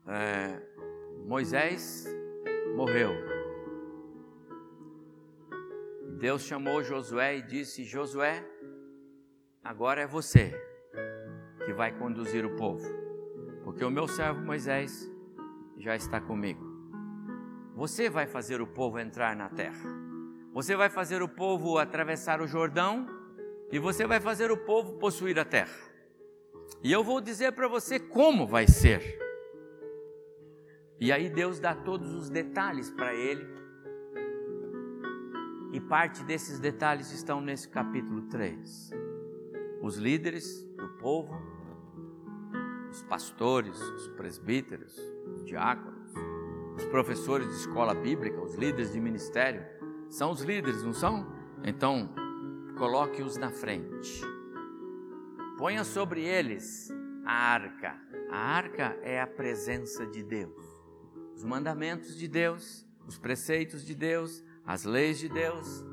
[0.08, 0.60] É,
[1.24, 2.04] Moisés
[2.74, 3.12] morreu.
[6.18, 8.44] Deus chamou Josué e disse: Josué,
[9.62, 10.52] agora é você
[11.64, 12.84] que vai conduzir o povo,
[13.62, 15.08] porque o meu servo Moisés
[15.78, 16.65] já está comigo.
[17.76, 19.86] Você vai fazer o povo entrar na terra,
[20.50, 23.06] você vai fazer o povo atravessar o Jordão
[23.70, 25.76] e você vai fazer o povo possuir a terra.
[26.82, 29.18] E eu vou dizer para você como vai ser.
[30.98, 33.46] E aí Deus dá todos os detalhes para ele
[35.70, 38.90] e parte desses detalhes estão nesse capítulo 3.
[39.82, 41.38] Os líderes do povo,
[42.90, 44.98] os pastores, os presbíteros,
[45.34, 45.95] os diáconos,
[46.76, 49.64] os professores de escola bíblica, os líderes de ministério,
[50.08, 51.26] são os líderes, não são?
[51.64, 52.10] Então,
[52.76, 54.20] coloque-os na frente.
[55.56, 56.90] Ponha sobre eles
[57.24, 57.98] a arca.
[58.30, 60.64] A arca é a presença de Deus.
[61.34, 65.84] Os mandamentos de Deus, os preceitos de Deus, as leis de Deus,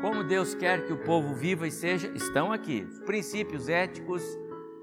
[0.00, 2.82] como Deus quer que o povo viva e seja, estão aqui.
[2.82, 4.22] Os princípios éticos,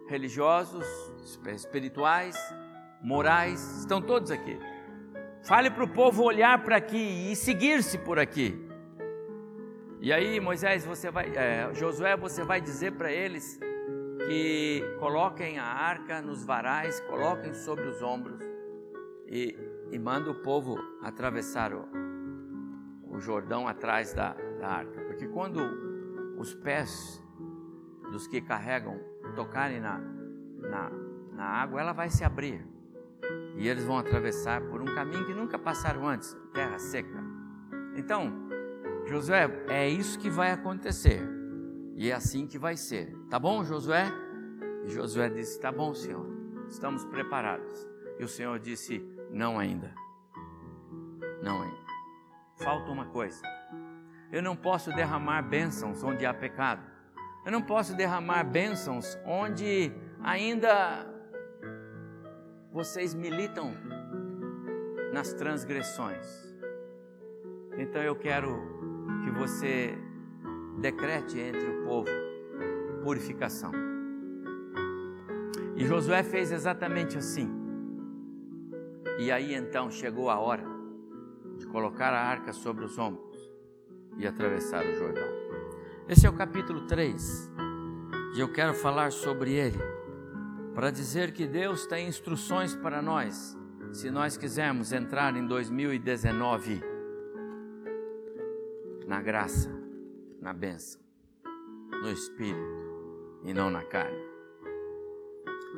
[0.07, 0.85] religiosos,
[1.47, 2.35] espirituais,
[3.01, 4.59] morais, estão todos aqui.
[5.45, 8.59] Fale para o povo olhar para aqui e seguir-se por aqui.
[10.01, 13.59] E aí, Moisés, você vai, é, Josué, você vai dizer para eles
[14.25, 18.39] que coloquem a arca nos varais, coloquem sobre os ombros
[19.27, 19.55] e,
[19.91, 21.87] e manda o povo atravessar o,
[23.07, 24.99] o Jordão atrás da, da arca.
[25.01, 25.61] Porque quando
[26.39, 27.23] os pés
[28.11, 28.99] dos que carregam
[29.35, 29.99] tocarem na,
[30.57, 30.89] na,
[31.33, 32.74] na água, ela vai se abrir.
[33.55, 37.23] E eles vão atravessar por um caminho que nunca passaram antes terra seca.
[37.95, 38.31] Então,
[39.05, 41.21] Josué, é isso que vai acontecer.
[41.95, 43.15] E é assim que vai ser.
[43.29, 44.05] Tá bom, Josué?
[44.85, 46.27] E Josué disse: Tá bom, Senhor,
[46.67, 47.87] estamos preparados.
[48.19, 49.93] E o Senhor disse: Não ainda.
[51.41, 51.85] Não ainda
[52.55, 53.41] falta uma coisa.
[54.31, 56.81] Eu não posso derramar bênçãos onde há pecado.
[57.45, 59.91] Eu não posso derramar bênçãos onde
[60.21, 61.05] ainda
[62.75, 63.73] vocês militam
[65.13, 66.27] nas transgressões.
[67.77, 68.59] Então eu quero
[69.23, 69.97] que você
[70.81, 72.09] decrete entre o povo
[73.01, 73.71] purificação.
[75.77, 77.49] E Josué fez exatamente assim.
[79.19, 80.65] E aí então chegou a hora
[81.57, 83.39] de colocar a arca sobre os ombros
[84.17, 85.29] e atravessar o Jordão.
[86.09, 87.51] Esse é o capítulo 3
[88.35, 89.94] e eu quero falar sobre ele
[90.75, 93.57] para dizer que Deus tem instruções para nós
[93.93, 96.81] se nós quisermos entrar em 2019
[99.07, 99.71] na graça,
[100.41, 100.99] na bênção,
[102.01, 102.59] no espírito
[103.45, 104.19] e não na carne.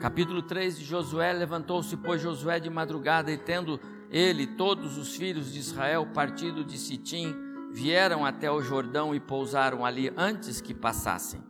[0.01, 3.79] Capítulo 3 de Josué: Levantou-se, pois, Josué de madrugada e, tendo
[4.09, 7.35] ele todos os filhos de Israel, partido de Sitim,
[7.71, 11.43] vieram até o Jordão e pousaram ali antes que passassem.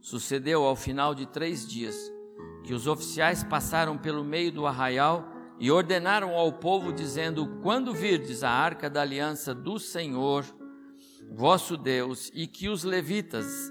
[0.00, 2.13] Sucedeu ao final de três dias
[2.64, 5.28] que os oficiais passaram pelo meio do arraial
[5.60, 10.44] e ordenaram ao povo, dizendo: Quando virdes a arca da aliança do Senhor,
[11.30, 13.70] vosso Deus, e que os levitas,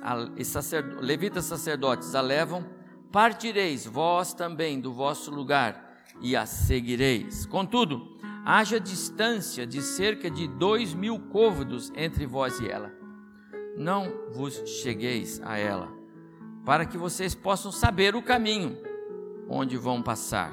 [1.01, 2.65] levitas sacerdotes a levam,
[3.12, 7.45] partireis vós também do vosso lugar e a seguireis.
[7.45, 12.91] Contudo, haja distância de cerca de dois mil côvados entre vós e ela.
[13.75, 15.91] Não vos chegueis a ela,
[16.65, 18.78] para que vocês possam saber o caminho
[19.49, 20.52] onde vão passar,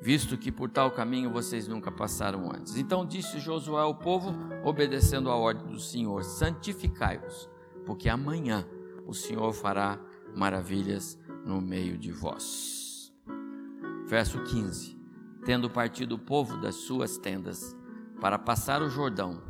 [0.00, 2.76] visto que por tal caminho vocês nunca passaram antes.
[2.76, 7.48] Então disse Josué ao povo, obedecendo à ordem do Senhor: Santificai-vos,
[7.86, 8.66] porque amanhã
[9.06, 9.98] o Senhor fará
[10.34, 13.12] maravilhas no meio de vós.
[14.06, 15.00] Verso 15
[15.44, 17.76] tendo partido o povo das suas tendas
[18.20, 19.42] para passar o Jordão,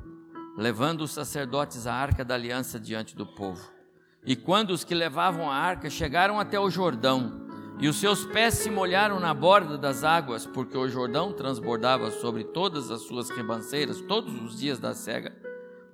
[0.56, 3.79] levando os sacerdotes a arca da aliança diante do povo.
[4.24, 7.48] E quando os que levavam a arca chegaram até o Jordão,
[7.80, 12.44] e os seus pés se molharam na borda das águas, porque o Jordão transbordava sobre
[12.44, 15.34] todas as suas ribanceiras todos os dias da cega,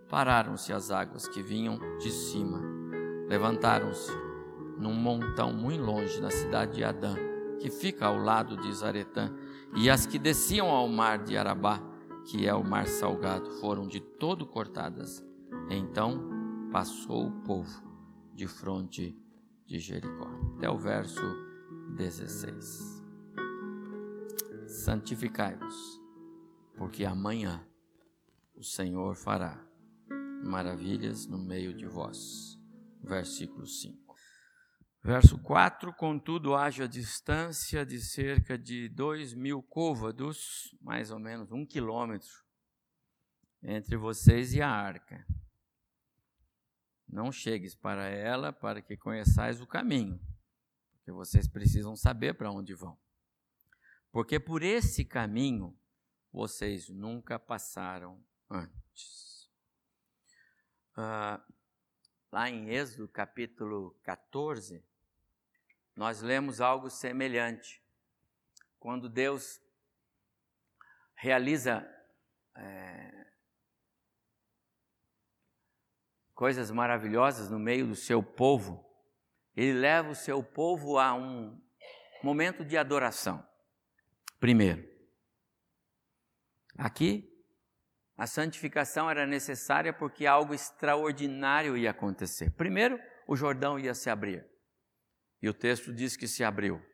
[0.08, 2.60] pararam-se as águas que vinham de cima.
[3.28, 4.10] Levantaram-se
[4.76, 7.14] num montão muito longe na cidade de Adã,
[7.60, 9.32] que fica ao lado de Zaretã,
[9.76, 11.80] e as que desciam ao mar de Arabá,
[12.24, 15.24] que é o mar salgado, foram de todo cortadas.
[15.70, 16.28] Então
[16.72, 17.85] passou o povo
[18.36, 19.16] de fronte
[19.66, 20.28] de Jericó.
[20.56, 21.22] Até o verso
[21.96, 23.02] 16.
[24.66, 25.74] Santificai-vos,
[26.76, 27.66] porque amanhã
[28.54, 29.66] o Senhor fará
[30.44, 32.60] maravilhas no meio de vós.
[33.02, 34.14] Versículo 5.
[35.02, 41.64] Verso 4: Contudo, haja distância de cerca de dois mil côvados, mais ou menos um
[41.64, 42.44] quilômetro,
[43.62, 45.24] entre vocês e a arca.
[47.08, 50.20] Não chegues para ela para que conheçais o caminho,
[50.92, 52.98] porque vocês precisam saber para onde vão.
[54.10, 55.78] Porque por esse caminho
[56.32, 59.50] vocês nunca passaram antes.
[60.96, 61.44] Ah,
[62.32, 64.84] lá em Êxodo capítulo 14,
[65.94, 67.82] nós lemos algo semelhante.
[68.78, 69.60] Quando Deus
[71.14, 71.86] realiza
[72.54, 73.25] é,
[76.36, 78.84] coisas maravilhosas no meio do seu povo,
[79.56, 81.58] ele leva o seu povo a um
[82.22, 83.44] momento de adoração.
[84.38, 84.86] Primeiro,
[86.76, 87.32] aqui
[88.18, 92.50] a santificação era necessária porque algo extraordinário ia acontecer.
[92.50, 94.46] Primeiro, o Jordão ia se abrir.
[95.40, 96.84] E o texto diz que se abriu.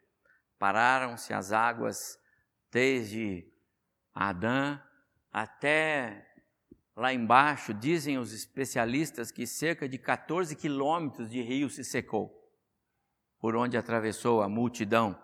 [0.57, 1.98] Pararam-se as águas
[2.70, 3.44] desde
[4.14, 4.81] Adã
[5.33, 6.32] até
[6.94, 7.72] lá embaixo.
[7.74, 12.31] Dizem os especialistas que cerca de 14 quilômetros de rio se secou,
[13.38, 15.20] por onde atravessou a multidão,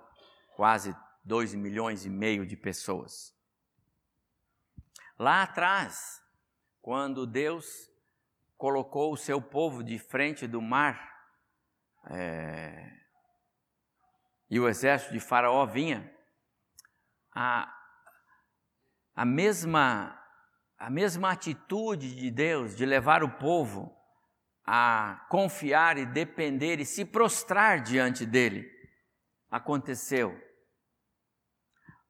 [0.56, 3.34] quase 2 milhões e meio de pessoas.
[5.18, 6.22] Lá atrás,
[6.80, 7.90] quando Deus
[8.56, 11.08] colocou o seu povo de frente do mar,
[12.10, 12.98] é,
[14.50, 16.10] e o exército de Faraó vinha,
[17.34, 17.72] a,
[19.14, 20.17] a, mesma,
[20.78, 23.92] a mesma atitude de Deus de levar o povo
[24.64, 28.70] a confiar e depender e se prostrar diante dele
[29.50, 30.38] aconteceu.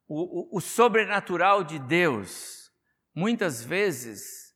[0.06, 2.70] O, o, o sobrenatural de Deus,
[3.14, 4.54] muitas vezes,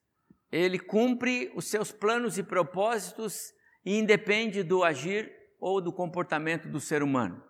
[0.50, 3.52] ele cumpre os seus planos e propósitos
[3.84, 7.42] e independe do agir ou do comportamento do ser humano.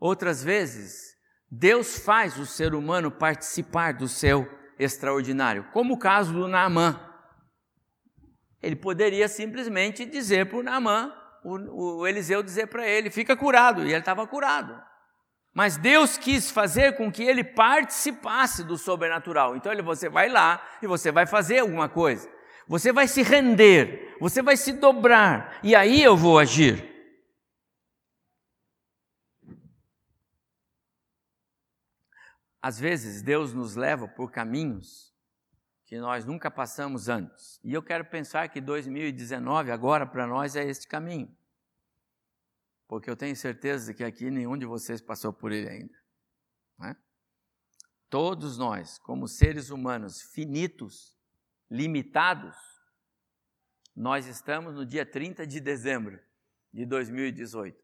[0.00, 1.16] Outras vezes,
[1.50, 7.00] Deus faz o ser humano participar do seu extraordinário, como o caso do Naamã.
[8.62, 11.12] Ele poderia simplesmente dizer para o Naamã,
[11.44, 14.80] o Eliseu dizer para ele, fica curado, e ele estava curado.
[15.54, 19.56] Mas Deus quis fazer com que ele participasse do sobrenatural.
[19.56, 22.28] Então ele, você vai lá e você vai fazer alguma coisa.
[22.68, 26.95] Você vai se render, você vai se dobrar, e aí eu vou agir.
[32.66, 35.14] Às vezes, Deus nos leva por caminhos
[35.84, 37.60] que nós nunca passamos antes.
[37.62, 41.32] E eu quero pensar que 2019, agora, para nós, é este caminho.
[42.88, 45.94] Porque eu tenho certeza que aqui nenhum de vocês passou por ele ainda.
[46.76, 46.96] Né?
[48.10, 51.16] Todos nós, como seres humanos finitos,
[51.70, 52.56] limitados,
[53.94, 56.18] nós estamos no dia 30 de dezembro
[56.72, 57.80] de 2018.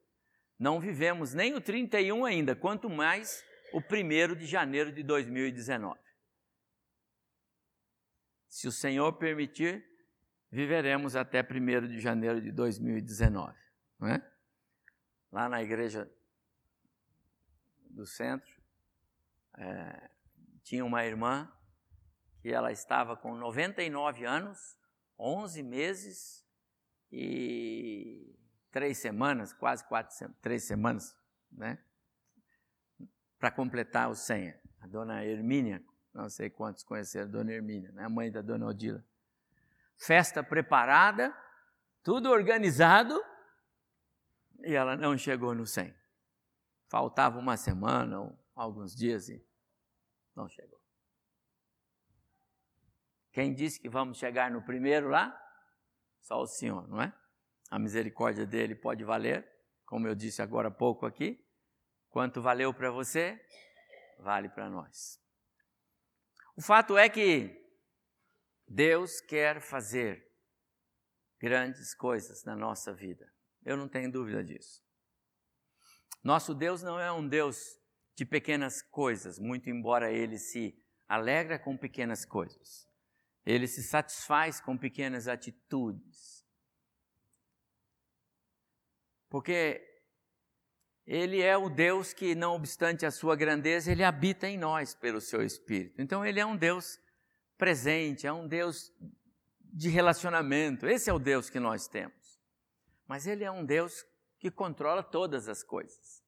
[0.58, 5.98] Não vivemos nem o 31 ainda, quanto mais o 1 de janeiro de 2019.
[8.48, 9.84] Se o Senhor permitir,
[10.50, 13.58] viveremos até 1 de janeiro de 2019.
[13.98, 14.32] Não é?
[15.30, 16.10] Lá na igreja
[17.90, 18.62] do centro,
[19.56, 20.10] é,
[20.62, 21.50] tinha uma irmã
[22.40, 24.76] que ela estava com 99 anos,
[25.18, 26.46] 11 meses
[27.10, 28.36] e
[28.70, 31.16] três semanas, quase quatro, três semanas,
[31.50, 31.78] né?
[33.42, 34.54] Para completar o 100.
[34.82, 35.84] A dona Hermínia,
[36.14, 38.04] não sei quantos conheceram a dona Hermínia, né?
[38.04, 39.04] a mãe da dona Odila.
[39.98, 41.36] Festa preparada,
[42.04, 43.20] tudo organizado,
[44.64, 45.92] e ela não chegou no 100.
[46.88, 49.44] Faltava uma semana ou alguns dias e
[50.36, 50.80] não chegou.
[53.32, 55.36] Quem disse que vamos chegar no primeiro lá?
[56.20, 57.12] Só o Senhor, não é?
[57.68, 59.50] A misericórdia dele pode valer,
[59.84, 61.44] como eu disse agora há pouco aqui.
[62.12, 63.42] Quanto valeu para você,
[64.18, 65.18] vale para nós.
[66.54, 67.58] O fato é que
[68.68, 70.30] Deus quer fazer
[71.40, 73.32] grandes coisas na nossa vida.
[73.64, 74.84] Eu não tenho dúvida disso.
[76.22, 77.80] Nosso Deus não é um Deus
[78.14, 82.86] de pequenas coisas, muito embora ele se alegra com pequenas coisas.
[83.46, 86.46] Ele se satisfaz com pequenas atitudes.
[89.30, 89.91] Porque
[91.06, 95.20] ele é o Deus que, não obstante a sua grandeza, ele habita em nós pelo
[95.20, 96.00] seu Espírito.
[96.00, 96.98] Então, ele é um Deus
[97.58, 98.92] presente, é um Deus
[99.60, 100.86] de relacionamento.
[100.86, 102.40] Esse é o Deus que nós temos.
[103.06, 104.04] Mas ele é um Deus
[104.38, 106.22] que controla todas as coisas.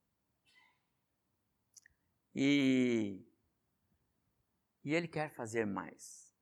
[2.35, 3.25] E,
[4.83, 6.35] e ele quer fazer mais.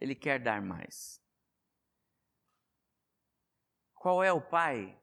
[0.00, 1.20] Ele quer dar mais.
[3.94, 5.00] Qual é o pai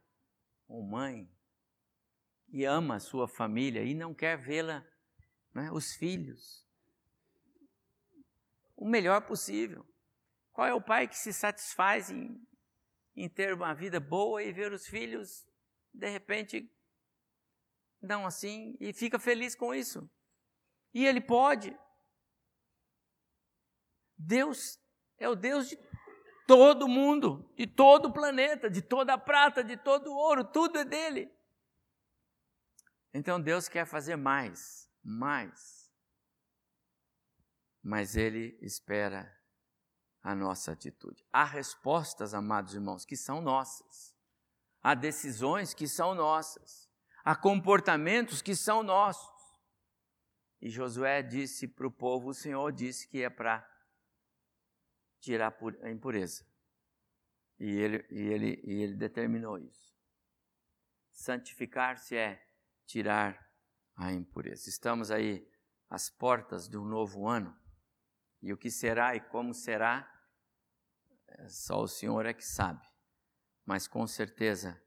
[0.68, 1.32] ou mãe
[2.50, 4.86] e ama a sua família e não quer vê-la,
[5.54, 6.66] né, os filhos,
[8.76, 9.86] o melhor possível.
[10.54, 12.42] Qual é o pai que se satisfaz em,
[13.16, 15.48] em ter uma vida boa e ver os filhos,
[15.94, 16.72] de repente,
[18.02, 20.10] não assim, e fica feliz com isso?
[20.94, 21.78] E ele pode.
[24.18, 24.80] Deus
[25.20, 25.78] é o Deus de
[26.48, 30.80] todo mundo, de todo o planeta, de toda a prata, de todo o ouro, tudo
[30.80, 31.37] é dele.
[33.18, 35.92] Então Deus quer fazer mais, mais.
[37.82, 39.36] Mas Ele espera
[40.22, 41.26] a nossa atitude.
[41.34, 44.16] Há respostas, amados irmãos, que são nossas.
[44.84, 46.88] Há decisões que são nossas.
[47.26, 49.36] Há comportamentos que são nossos.
[50.62, 53.68] E Josué disse para o povo: o Senhor disse que é para
[55.20, 56.46] tirar a impureza.
[57.58, 59.98] E ele, e, ele, e ele determinou isso.
[61.10, 62.47] Santificar-se é
[62.88, 63.48] tirar
[63.96, 64.70] a impureza.
[64.70, 65.48] Estamos aí
[65.90, 67.56] às portas de um novo ano,
[68.42, 70.10] e o que será e como será,
[71.28, 72.86] é só o Senhor é que sabe.
[73.66, 74.82] Mas com certeza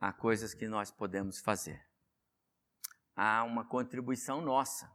[0.00, 1.84] há coisas que nós podemos fazer.
[3.14, 4.90] Há uma contribuição nossa,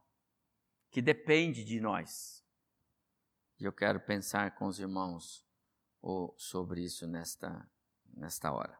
[0.89, 2.43] que depende de nós.
[3.59, 5.45] E eu quero pensar com os irmãos
[6.37, 7.69] sobre isso nesta,
[8.05, 8.77] nesta hora.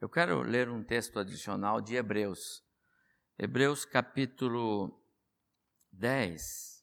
[0.00, 2.65] Eu quero ler um texto adicional de Hebreus,
[3.38, 4.98] Hebreus capítulo
[5.92, 6.82] 10.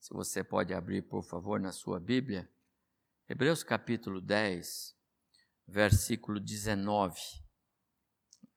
[0.00, 2.50] Se você pode abrir, por favor, na sua Bíblia.
[3.28, 4.96] Hebreus capítulo 10,
[5.64, 7.20] versículo 19.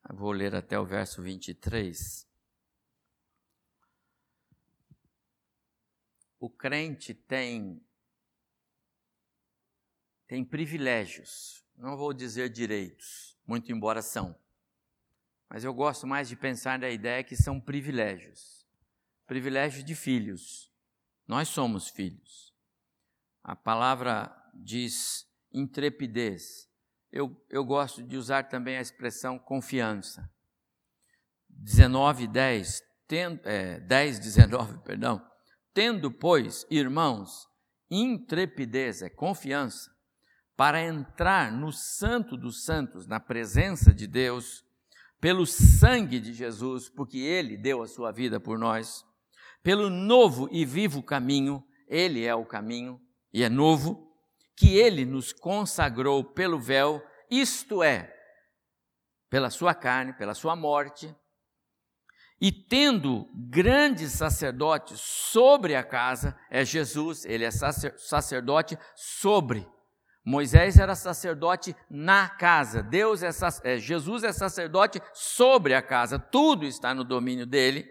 [0.09, 2.27] Eu vou ler até o verso 23.
[6.39, 7.79] O crente tem
[10.25, 14.35] tem privilégios, não vou dizer direitos, muito embora são
[15.49, 18.59] mas eu gosto mais de pensar na ideia que são privilégios
[19.29, 20.73] privilégios de filhos.
[21.27, 22.51] Nós somos filhos.
[23.43, 25.23] A palavra diz
[25.53, 26.67] intrepidez.
[27.11, 30.27] Eu, eu gosto de usar também a expressão confiança.
[31.47, 35.23] 19, 10, tendo, é, 10, 19, perdão.
[35.75, 37.47] Tendo, pois, irmãos,
[37.89, 39.91] intrepidez, é confiança,
[40.57, 44.63] para entrar no santo dos santos, na presença de Deus,
[45.19, 49.05] pelo sangue de Jesus, porque ele deu a sua vida por nós,
[49.61, 52.99] pelo novo e vivo caminho, ele é o caminho
[53.33, 54.07] e é novo,
[54.55, 58.13] que ele nos consagrou pelo véu, isto é,
[59.29, 61.13] pela sua carne, pela sua morte,
[62.41, 69.67] e tendo grandes sacerdotes sobre a casa, é Jesus, ele é sacerdote sobre
[70.23, 73.29] Moisés era sacerdote na casa, Deus é,
[73.63, 77.89] é, Jesus é sacerdote sobre a casa, tudo está no domínio dele.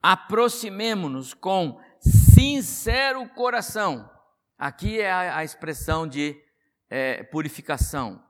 [0.00, 4.08] Aproximemo-nos com sincero coração.
[4.56, 6.40] Aqui é a, a expressão de
[6.88, 8.22] é, purificação,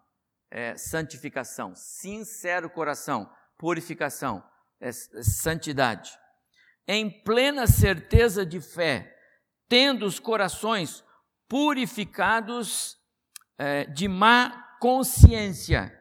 [0.50, 4.42] é, santificação, sincero coração, purificação,
[4.80, 6.12] é, santidade.
[6.86, 9.14] Em plena certeza de fé,
[9.68, 11.04] tendo os corações
[11.46, 12.97] purificados
[13.59, 15.92] é, de má consciência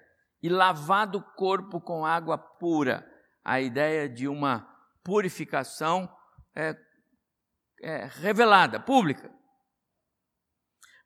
[0.41, 3.05] e lavado o corpo com água pura.
[3.43, 4.67] A ideia de uma
[5.03, 6.09] purificação
[6.55, 6.75] é,
[7.81, 9.31] é, revelada, pública.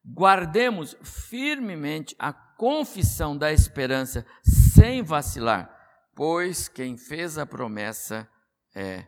[0.04, 5.70] Guardemos firmemente a confissão da esperança sem vacilar,
[6.16, 8.28] pois quem fez a promessa
[8.76, 9.08] é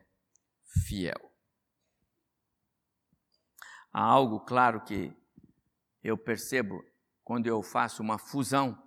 [0.85, 1.31] fiel.
[3.91, 5.15] Há algo claro que
[6.03, 6.83] eu percebo
[7.23, 8.81] quando eu faço uma fusão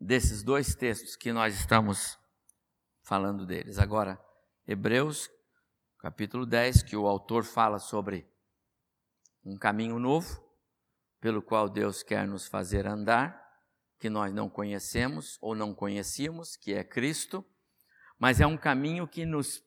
[0.00, 2.18] desses dois textos que nós estamos
[3.02, 3.78] falando deles.
[3.78, 4.20] Agora,
[4.66, 5.30] Hebreus,
[5.98, 8.30] capítulo 10, que o autor fala sobre
[9.44, 10.46] um caminho novo,
[11.20, 13.42] pelo qual Deus quer nos fazer andar,
[13.98, 17.44] que nós não conhecemos ou não conhecíamos, que é Cristo,
[18.18, 19.64] mas é um caminho que nos,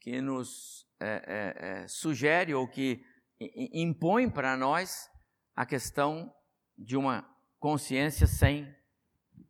[0.00, 3.04] que nos é, é, é, sugere ou que
[3.38, 5.10] impõe para nós
[5.54, 6.34] a questão
[6.76, 8.74] de uma consciência sem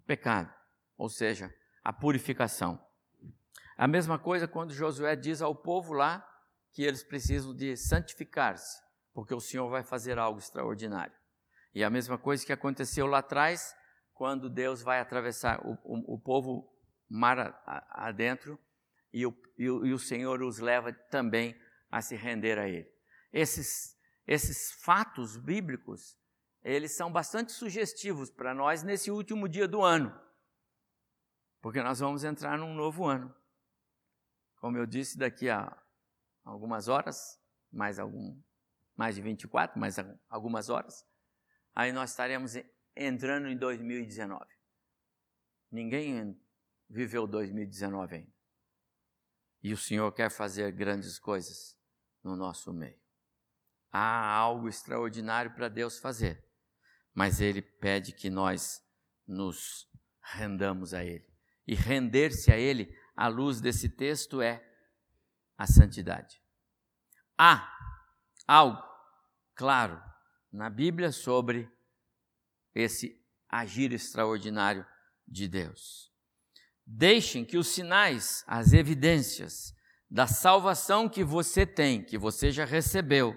[0.06, 0.52] pecado,
[0.96, 1.52] ou seja,
[1.82, 2.80] a purificação.
[3.76, 6.26] A mesma coisa quando Josué diz ao povo lá
[6.72, 11.14] que eles precisam de santificar-se, porque o Senhor vai fazer algo extraordinário.
[11.74, 13.74] E a mesma coisa que aconteceu lá atrás,
[14.14, 16.72] quando Deus vai atravessar o, o, o povo
[17.08, 18.58] mar adentro
[19.12, 21.54] e o, e, e o Senhor os leva também
[21.90, 22.90] a se render a Ele.
[23.32, 23.96] Esses,
[24.26, 26.16] esses fatos bíblicos,
[26.72, 30.12] eles são bastante sugestivos para nós nesse último dia do ano,
[31.62, 33.32] porque nós vamos entrar num novo ano.
[34.56, 35.80] Como eu disse, daqui a
[36.42, 37.40] algumas horas,
[37.70, 38.42] mais, algum,
[38.96, 39.96] mais de 24, mais
[40.28, 41.06] algumas horas,
[41.72, 42.54] aí nós estaremos
[42.96, 44.44] entrando em 2019.
[45.70, 46.36] Ninguém
[46.88, 48.32] viveu 2019 ainda.
[49.62, 51.78] E o Senhor quer fazer grandes coisas
[52.24, 53.00] no nosso meio.
[53.92, 56.45] Há algo extraordinário para Deus fazer,
[57.16, 58.82] mas Ele pede que nós
[59.26, 59.88] nos
[60.22, 61.26] rendamos a Ele.
[61.66, 64.62] E render-se a Ele, à luz desse texto, é
[65.56, 66.38] a santidade.
[67.38, 67.74] Há
[68.46, 68.82] algo
[69.54, 69.98] claro
[70.52, 71.66] na Bíblia sobre
[72.74, 74.86] esse agir extraordinário
[75.26, 76.12] de Deus.
[76.84, 79.74] Deixem que os sinais, as evidências
[80.10, 83.34] da salvação que você tem, que você já recebeu,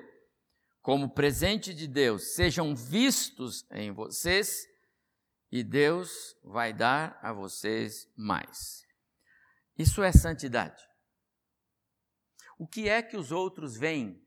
[0.82, 4.66] como presente de Deus, sejam vistos em vocês
[5.52, 8.86] e Deus vai dar a vocês mais.
[9.78, 10.82] Isso é santidade.
[12.58, 14.22] O que é que os outros veem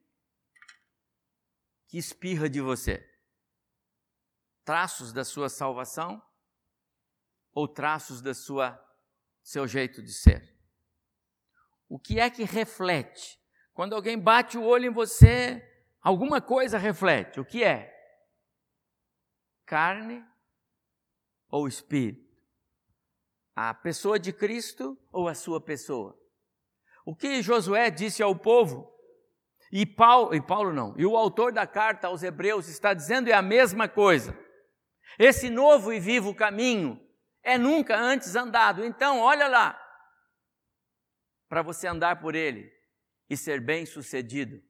[1.86, 3.06] que espirra de você?
[4.64, 6.22] Traços da sua salvação
[7.52, 8.80] ou traços da sua
[9.42, 10.56] seu jeito de ser?
[11.88, 13.38] O que é que reflete?
[13.74, 15.62] Quando alguém bate o olho em você,
[16.02, 17.40] alguma coisa reflete.
[17.40, 17.90] O que é?
[19.64, 20.24] Carne
[21.48, 22.30] ou espírito?
[23.54, 26.18] A pessoa de Cristo ou a sua pessoa?
[27.04, 28.92] O que Josué disse ao povo
[29.70, 33.32] e Paulo, e Paulo não, e o autor da carta aos Hebreus está dizendo é
[33.32, 34.38] a mesma coisa.
[35.18, 37.00] Esse novo e vivo caminho
[37.42, 38.84] é nunca antes andado.
[38.84, 39.78] Então, olha lá,
[41.48, 42.70] para você andar por ele
[43.28, 44.62] e ser bem sucedido,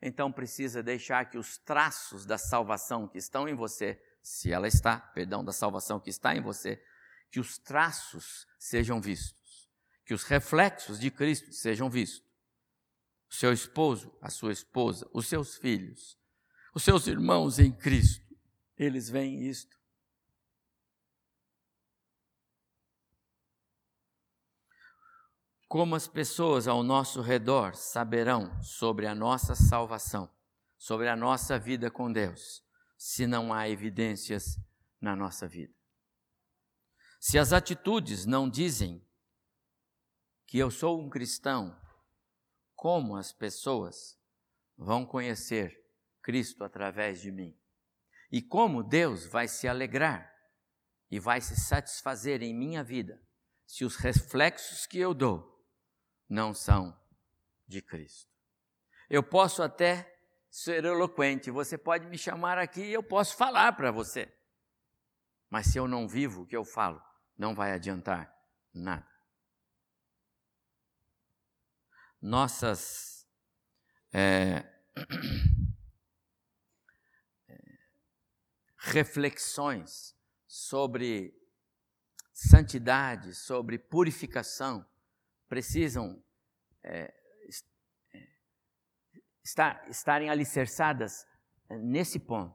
[0.00, 4.98] então precisa deixar que os traços da salvação que estão em você, se ela está,
[4.98, 6.82] perdão, da salvação que está em você,
[7.30, 9.68] que os traços sejam vistos,
[10.04, 12.28] que os reflexos de Cristo sejam vistos
[13.30, 16.18] o seu esposo, a sua esposa, os seus filhos,
[16.74, 18.26] os seus irmãos em Cristo,
[18.76, 19.77] eles veem isto.
[25.68, 30.32] Como as pessoas ao nosso redor saberão sobre a nossa salvação,
[30.78, 32.64] sobre a nossa vida com Deus,
[32.96, 34.58] se não há evidências
[34.98, 35.74] na nossa vida?
[37.20, 39.06] Se as atitudes não dizem
[40.46, 41.78] que eu sou um cristão,
[42.74, 44.18] como as pessoas
[44.74, 45.78] vão conhecer
[46.22, 47.54] Cristo através de mim.
[48.32, 50.34] E como Deus vai se alegrar
[51.10, 53.22] e vai se satisfazer em minha vida
[53.66, 55.57] se os reflexos que eu dou
[56.28, 56.96] não são
[57.66, 58.30] de Cristo.
[59.08, 60.14] Eu posso até
[60.50, 64.32] ser eloquente, você pode me chamar aqui e eu posso falar para você.
[65.48, 67.02] Mas se eu não vivo o que eu falo,
[67.36, 68.34] não vai adiantar
[68.72, 69.18] nada.
[72.20, 73.26] nossas
[74.12, 74.64] é,
[78.76, 80.16] reflexões
[80.46, 81.34] sobre
[82.32, 84.86] santidade, sobre purificação,
[85.48, 86.22] precisam
[86.82, 87.12] é,
[88.14, 88.28] é
[89.44, 91.26] estar, estarem alicerçadas
[91.70, 92.54] nesse ponto.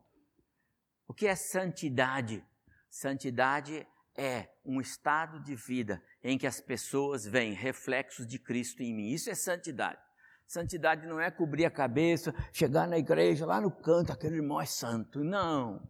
[1.08, 2.44] O que é santidade?
[2.90, 8.94] Santidade é um estado de vida em que as pessoas veem reflexos de Cristo em
[8.94, 9.10] mim.
[9.10, 10.00] Isso é santidade.
[10.48, 14.66] Santidade não é cobrir a cabeça, chegar na igreja, lá no canto, aquele irmão é
[14.66, 15.24] santo.
[15.24, 15.82] Não.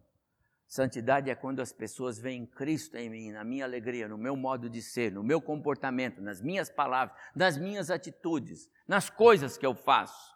[0.66, 4.68] Santidade é quando as pessoas veem Cristo em mim, na minha alegria, no meu modo
[4.68, 9.74] de ser, no meu comportamento, nas minhas palavras, nas minhas atitudes, nas coisas que eu
[9.74, 10.34] faço.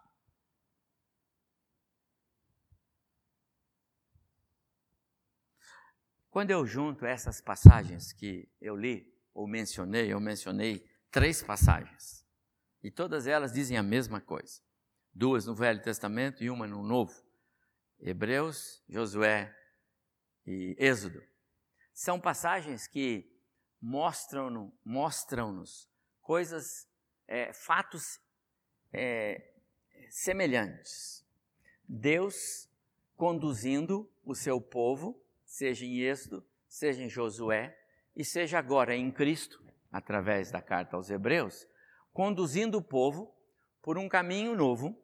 [6.31, 12.25] Quando eu junto essas passagens que eu li, ou mencionei, eu mencionei três passagens.
[12.83, 14.61] E todas elas dizem a mesma coisa.
[15.13, 17.15] Duas no Velho Testamento e uma no Novo.
[17.99, 19.53] Hebreus, Josué
[20.49, 21.23] e Êxodo.
[21.93, 23.31] São passagens que
[23.81, 25.63] mostram-nos mostram
[26.23, 26.89] coisas,
[27.27, 28.19] é, fatos
[28.91, 29.53] é,
[30.09, 31.23] semelhantes.
[31.87, 32.67] Deus
[33.15, 37.79] conduzindo o seu povo, seja em Êxodo, seja em Josué,
[38.17, 41.67] e seja agora em Cristo, através da carta aos Hebreus,
[42.11, 43.35] conduzindo o povo
[43.83, 44.99] por um caminho novo,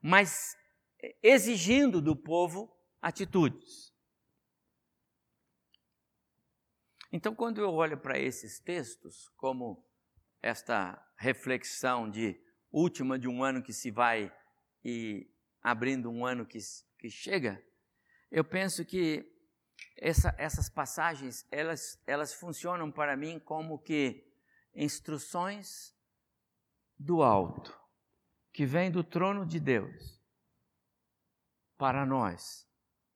[0.00, 0.56] mas
[1.20, 3.92] exigindo do povo atitudes.
[7.10, 9.82] Então, quando eu olho para esses textos, como
[10.42, 12.38] esta reflexão de
[12.70, 14.32] última de um ano que se vai
[14.84, 15.30] e
[15.62, 16.58] abrindo um ano que,
[16.98, 17.62] que chega,
[18.30, 19.26] eu penso que
[19.96, 24.30] essa, essas passagens elas, elas funcionam para mim como que
[24.74, 25.96] instruções
[26.98, 27.76] do alto,
[28.52, 30.22] que vem do trono de Deus
[31.76, 32.67] para nós,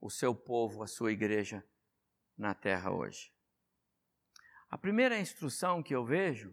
[0.02, 1.64] o seu povo, a sua igreja
[2.36, 3.32] na terra hoje.
[4.68, 6.52] A primeira instrução que eu vejo,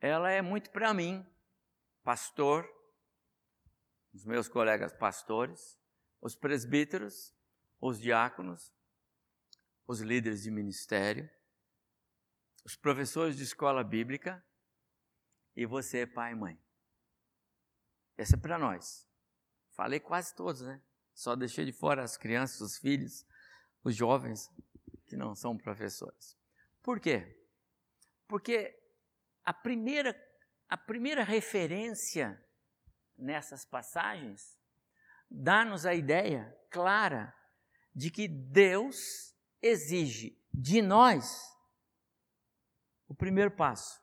[0.00, 1.24] ela é muito para mim,
[2.02, 2.68] pastor,
[4.12, 5.78] os meus colegas pastores,
[6.20, 7.32] os presbíteros,
[7.80, 8.74] os diáconos,
[9.86, 11.30] os líderes de ministério,
[12.64, 14.44] os professores de escola bíblica
[15.54, 16.60] e você, pai e mãe.
[18.16, 19.08] Essa é para nós.
[19.70, 20.82] Falei quase todos, né?
[21.16, 23.26] Só deixei de fora as crianças, os filhos,
[23.82, 24.52] os jovens
[25.06, 26.36] que não são professores.
[26.82, 27.42] Por quê?
[28.28, 28.78] Porque
[29.42, 30.14] a primeira,
[30.68, 32.38] a primeira referência
[33.16, 34.60] nessas passagens
[35.30, 37.34] dá-nos a ideia clara
[37.94, 41.50] de que Deus exige de nós
[43.08, 43.98] o primeiro passo.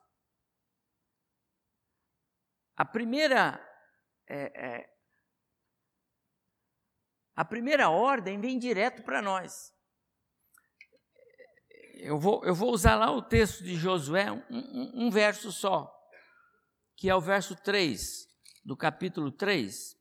[2.76, 3.64] A primeira
[4.26, 4.93] é, é,
[7.34, 9.74] a primeira ordem vem direto para nós
[12.04, 15.90] eu vou, eu vou usar lá o texto de Josué, um, um, um verso só,
[16.96, 18.28] que é o verso 3,
[18.62, 19.96] do capítulo 3.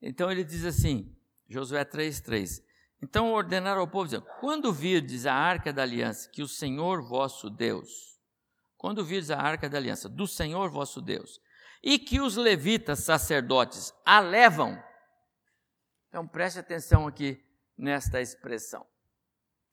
[0.00, 1.16] Então ele diz assim,
[1.48, 2.62] Josué 3, 3.
[3.02, 7.50] Então ordenaram ao povo, dizendo, quando virdes a arca da aliança, que o Senhor vosso
[7.50, 8.16] Deus,
[8.76, 11.40] quando virdes a arca da aliança do Senhor vosso Deus,
[11.82, 14.82] e que os levitas sacerdotes a levam,
[16.08, 17.42] então preste atenção aqui,
[17.76, 18.86] nesta expressão.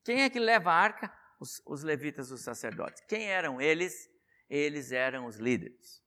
[0.04, 1.14] Quem é que leva a arca?
[1.40, 3.04] Os, os levitas, os sacerdotes.
[3.08, 4.10] Quem eram eles?
[4.50, 6.02] Eles eram os líderes.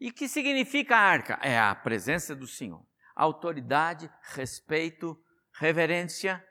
[0.00, 1.38] E que significa a arca?
[1.42, 2.84] É a presença do Senhor.
[3.14, 5.22] Autoridade, respeito,
[5.54, 6.42] reverência.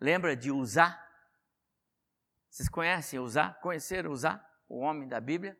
[0.00, 1.04] Lembra de usar?
[2.48, 3.60] Vocês conhecem usar?
[3.60, 4.42] Conheceram usar?
[4.68, 5.58] O homem da Bíblia?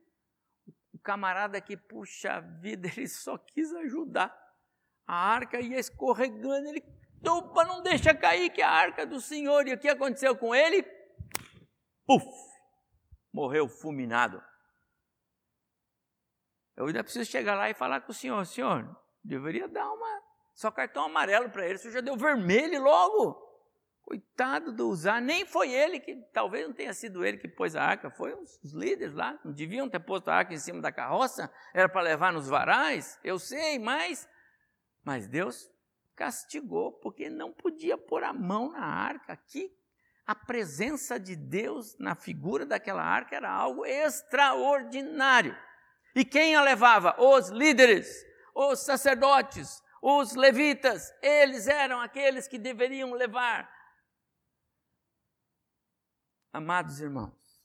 [1.09, 4.28] Camarada que, puxa vida, ele só quis ajudar.
[5.06, 6.82] A arca ia escorregando, ele
[7.24, 9.66] Tupa, não deixa cair que a arca do Senhor.
[9.66, 10.82] E o que aconteceu com ele?
[12.06, 12.26] Puf!
[13.32, 14.42] Morreu fulminado.
[16.76, 18.94] Eu ainda preciso chegar lá e falar com o senhor: senhor,
[19.24, 20.22] deveria dar uma.
[20.54, 23.47] Só cartão amarelo para ele, o senhor já deu vermelho logo.
[24.09, 27.82] Coitado do usar, nem foi ele que, talvez não tenha sido ele que pôs a
[27.82, 30.90] arca, foi os, os líderes lá, não deviam ter posto a arca em cima da
[30.90, 34.26] carroça, era para levar nos varais, eu sei, mas,
[35.04, 35.70] mas Deus
[36.16, 39.34] castigou, porque não podia pôr a mão na arca.
[39.34, 39.70] Aqui,
[40.26, 45.54] a presença de Deus na figura daquela arca era algo extraordinário.
[46.14, 47.14] E quem a levava?
[47.18, 53.76] Os líderes, os sacerdotes, os levitas, eles eram aqueles que deveriam levar.
[56.53, 57.62] Amados irmãos,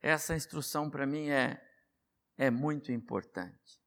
[0.00, 1.62] essa instrução para mim é,
[2.36, 3.78] é muito importante.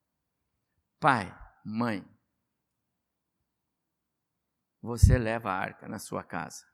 [1.00, 2.08] Pai, mãe,
[4.82, 6.66] você leva a arca na sua casa.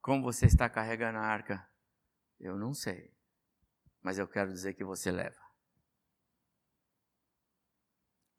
[0.00, 1.68] Como você está carregando a arca?
[2.40, 3.14] Eu não sei,
[4.00, 5.40] mas eu quero dizer que você leva.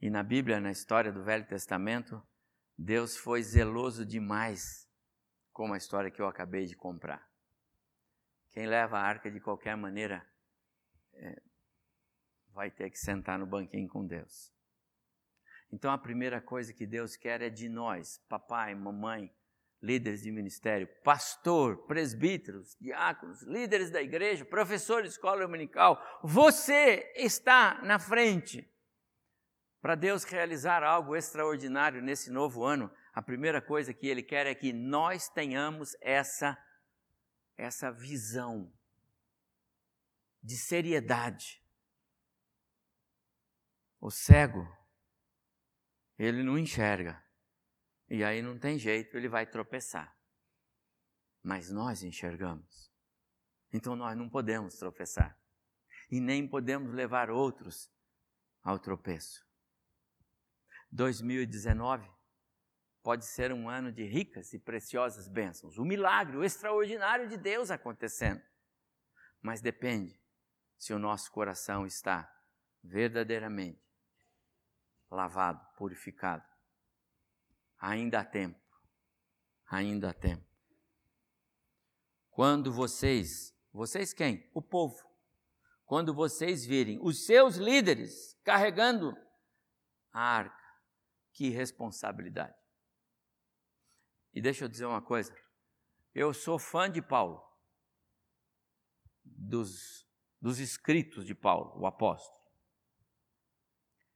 [0.02, 2.26] E na Bíblia, na história do Velho Testamento,
[2.78, 4.89] Deus foi zeloso demais
[5.60, 7.22] com a história que eu acabei de comprar.
[8.52, 10.26] Quem leva a arca de qualquer maneira
[11.14, 11.42] é,
[12.54, 14.54] vai ter que sentar no banquinho com Deus.
[15.70, 19.36] Então a primeira coisa que Deus quer é de nós, papai, mamãe,
[19.82, 26.02] líderes de ministério, pastor, presbíteros, diáconos, líderes da igreja, professor de escola dominical.
[26.24, 28.66] Você está na frente.
[29.82, 34.56] Para Deus realizar algo extraordinário nesse novo ano, a primeira coisa que Ele quer é
[34.56, 36.58] que nós tenhamos essa,
[37.58, 38.72] essa visão
[40.42, 41.62] de seriedade
[44.02, 44.66] O cego,
[46.18, 47.22] ele não enxerga.
[48.10, 50.18] E aí não tem jeito, ele vai tropeçar.
[51.44, 52.90] Mas nós enxergamos.
[53.74, 55.38] Então nós não podemos tropeçar.
[56.10, 57.92] E nem podemos levar outros
[58.64, 59.46] ao tropeço.
[60.92, 62.10] 2019
[63.02, 65.78] pode ser um ano de ricas e preciosas bênçãos.
[65.78, 68.42] O milagre, o extraordinário de Deus acontecendo.
[69.42, 70.20] Mas depende
[70.78, 72.30] se o nosso coração está
[72.84, 73.82] verdadeiramente
[75.10, 76.46] lavado, purificado.
[77.80, 78.60] Ainda há tempo.
[79.68, 80.46] Ainda há tempo.
[82.30, 84.50] Quando vocês, vocês quem?
[84.54, 85.08] O povo.
[85.86, 89.16] Quando vocês virem os seus líderes carregando
[90.12, 90.56] a arca,
[91.34, 92.56] que responsabilidade.
[94.40, 95.36] E deixa eu dizer uma coisa.
[96.16, 97.44] Eu sou fã de Paulo,
[99.26, 100.08] dos,
[100.42, 102.42] dos escritos de Paulo, o apóstolo.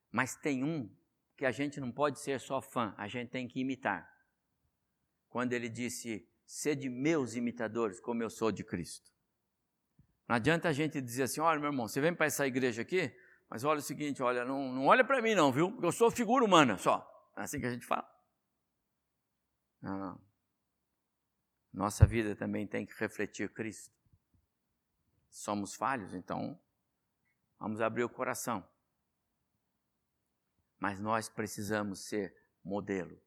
[0.10, 0.90] Mas tem um
[1.36, 4.10] que a gente não pode ser só fã, a gente tem que imitar.
[5.28, 9.12] Quando ele disse: Sede meus imitadores, como eu sou de Cristo.
[10.26, 13.14] Não adianta a gente dizer assim: olha, meu irmão, você vem para essa igreja aqui,
[13.50, 15.78] mas olha o seguinte: olha, não, não olha para mim, não, viu?
[15.84, 17.06] Eu sou figura humana só.
[17.36, 18.13] É assim que a gente fala.
[19.84, 20.20] Não.
[21.72, 23.94] Nossa vida também tem que refletir Cristo.
[25.30, 26.60] Somos falhos, então
[27.60, 28.68] vamos abrir o coração
[30.84, 33.18] mas nós precisamos ser modelo.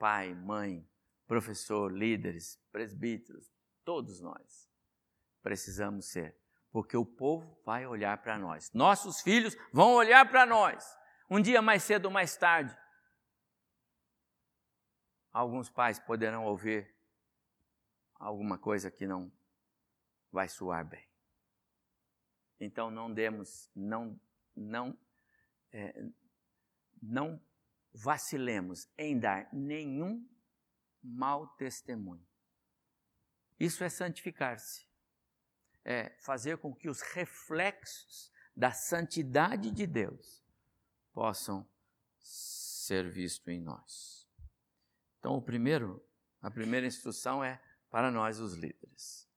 [0.00, 0.84] Pai, mãe,
[1.28, 3.52] professor, líderes, presbíteros,
[3.84, 4.68] todos nós
[5.40, 6.36] precisamos ser,
[6.72, 8.72] porque o povo vai olhar para nós.
[8.74, 10.84] Nossos filhos vão olhar para nós.
[11.30, 12.76] Um dia mais cedo ou mais tarde,
[15.32, 16.94] alguns pais poderão ouvir
[18.14, 19.32] alguma coisa que não
[20.30, 21.06] vai soar bem.
[22.60, 24.20] Então não demos, não,
[24.54, 24.98] não,
[25.72, 26.04] é,
[27.00, 27.40] não
[27.92, 30.28] vacilemos em dar nenhum
[31.02, 32.26] mau testemunho.
[33.58, 34.86] Isso é santificar-se.
[35.84, 40.44] É fazer com que os reflexos da santidade de Deus
[41.12, 41.68] possam
[42.18, 44.17] ser vistos em nós.
[45.28, 46.02] Então, o primeiro,
[46.40, 49.28] a primeira instrução é para nós os líderes.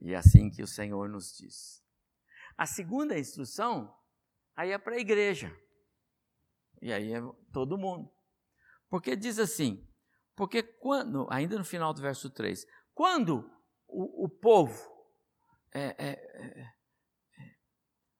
[0.00, 1.84] E é assim que o Senhor nos diz.
[2.56, 3.92] A segunda instrução
[4.54, 5.52] aí é para a igreja.
[6.80, 7.20] E aí é
[7.52, 8.14] todo mundo.
[8.88, 9.84] Porque diz assim:
[10.36, 13.50] porque quando, ainda no final do verso 3, quando
[13.88, 14.88] o, o povo
[15.72, 16.74] é, é, é,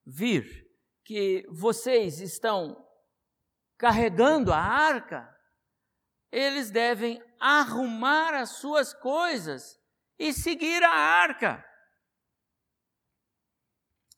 [0.04, 0.68] vir
[1.04, 2.84] que vocês estão
[3.78, 5.32] carregando a arca,
[6.36, 9.80] eles devem arrumar as suas coisas
[10.18, 11.64] e seguir a arca.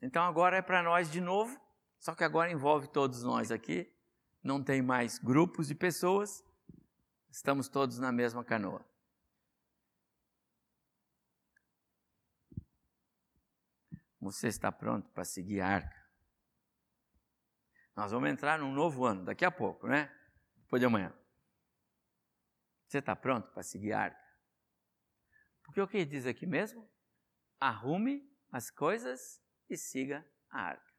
[0.00, 1.60] Então agora é para nós de novo,
[1.98, 3.92] só que agora envolve todos nós aqui
[4.46, 6.44] não tem mais grupos de pessoas,
[7.28, 8.86] estamos todos na mesma canoa.
[14.20, 16.06] Você está pronto para seguir a arca?
[17.94, 20.14] Nós vamos entrar num novo ano, daqui a pouco, né?
[20.56, 21.12] Depois de amanhã.
[22.86, 24.26] Você está pronto para seguir a arca?
[25.64, 26.88] Porque o que diz aqui mesmo?
[27.58, 28.22] Arrume
[28.52, 30.94] as coisas e siga a arca.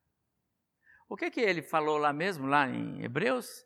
[1.08, 3.66] O que, que ele falou lá mesmo, lá em Hebreus?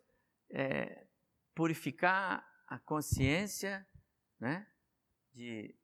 [0.52, 1.08] É,
[1.56, 3.88] purificar a consciência
[4.40, 4.68] né,
[5.34, 5.76] de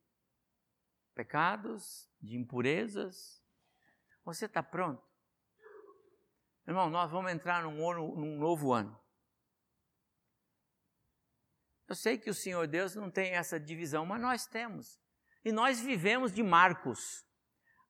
[1.16, 3.44] pecados, de impurezas.
[4.24, 5.04] Você está pronto?
[6.68, 7.76] Irmão, nós vamos entrar num,
[8.16, 9.00] num novo ano.
[11.88, 15.00] Eu sei que o Senhor Deus não tem essa divisão, mas nós temos.
[15.44, 17.26] E nós vivemos de Marcos.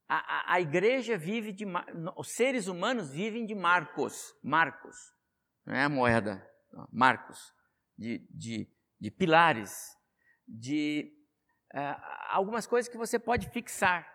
[0.07, 1.65] A, a, a, igreja vive de.
[2.15, 4.33] Os seres humanos vivem de Marcos.
[4.43, 4.95] Marcos.
[5.65, 6.47] Não é a moeda.
[6.91, 7.53] Marcos.
[7.97, 9.97] De, de, de pilares.
[10.47, 11.11] De
[11.73, 11.95] é,
[12.29, 14.07] algumas coisas que você pode fixar.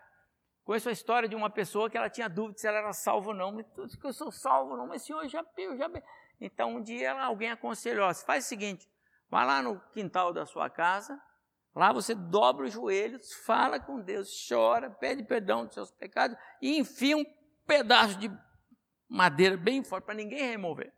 [0.63, 3.35] Conheço a história de uma pessoa que ela tinha dúvida se ela era salva ou
[3.35, 3.59] não.
[4.03, 5.91] Eu sou salvo não, mas senhor, já eu já
[6.39, 8.89] Então um dia ela, alguém aconselhou: faz o seguinte,
[9.33, 11.21] vai lá no quintal da sua casa
[11.75, 16.77] Lá você dobra os joelhos, fala com Deus, chora, pede perdão dos seus pecados e
[16.77, 17.25] enfia um
[17.65, 18.31] pedaço de
[19.09, 20.93] madeira bem forte para ninguém remover.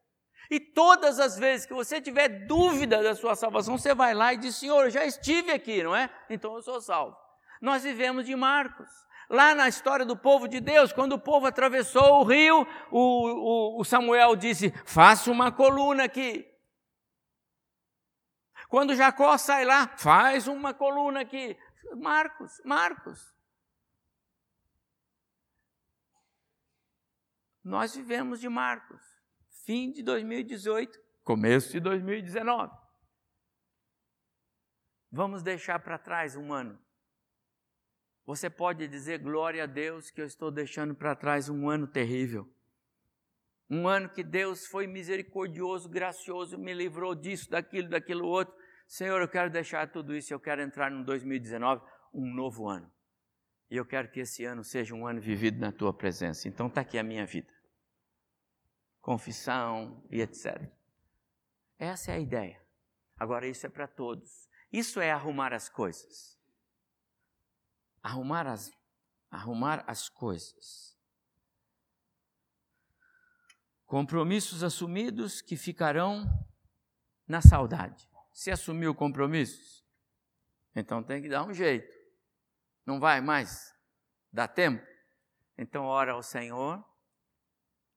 [0.51, 4.37] E todas as vezes que você tiver dúvida da sua salvação, você vai lá e
[4.37, 6.09] diz: Senhor, eu já estive aqui, não é?
[6.29, 7.15] Então eu sou salvo.
[7.61, 8.89] Nós vivemos de Marcos.
[9.27, 13.81] Lá na história do povo de Deus, quando o povo atravessou o rio, o, o,
[13.81, 16.45] o Samuel disse: Faça uma coluna aqui.
[18.69, 21.57] Quando Jacó sai lá, faz uma coluna aqui.
[21.95, 23.35] Marcos, Marcos.
[27.63, 29.01] Nós vivemos de Marcos.
[29.65, 32.71] fim de 2018, começo de 2019.
[35.11, 36.79] Vamos deixar para trás um ano.
[38.25, 42.54] Você pode dizer glória a Deus que eu estou deixando para trás um ano terrível.
[43.69, 48.53] Um ano que Deus foi misericordioso, gracioso, me livrou disso, daquilo, daquilo outro.
[48.87, 52.91] Senhor, eu quero deixar tudo isso, eu quero entrar no 2019, um novo ano.
[53.69, 56.47] E eu quero que esse ano seja um ano vivido na tua presença.
[56.47, 57.51] Então está aqui a minha vida.
[59.01, 60.69] Confissão e etc.
[61.79, 62.61] Essa é a ideia.
[63.17, 64.47] Agora, isso é para todos.
[64.71, 66.39] Isso é arrumar as coisas.
[68.03, 68.71] Arrumar as,
[69.31, 70.94] arrumar as coisas.
[73.85, 76.25] Compromissos assumidos que ficarão
[77.27, 78.09] na saudade.
[78.33, 79.85] Se assumiu compromissos,
[80.75, 81.95] então tem que dar um jeito.
[82.85, 83.73] Não vai mais
[84.31, 84.85] dar tempo.
[85.57, 86.83] Então ora ao Senhor,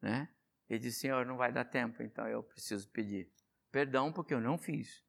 [0.00, 0.28] né?
[0.68, 3.32] E diz: Senhor, não vai dar tempo, então eu preciso pedir
[3.72, 5.04] perdão porque eu não fiz.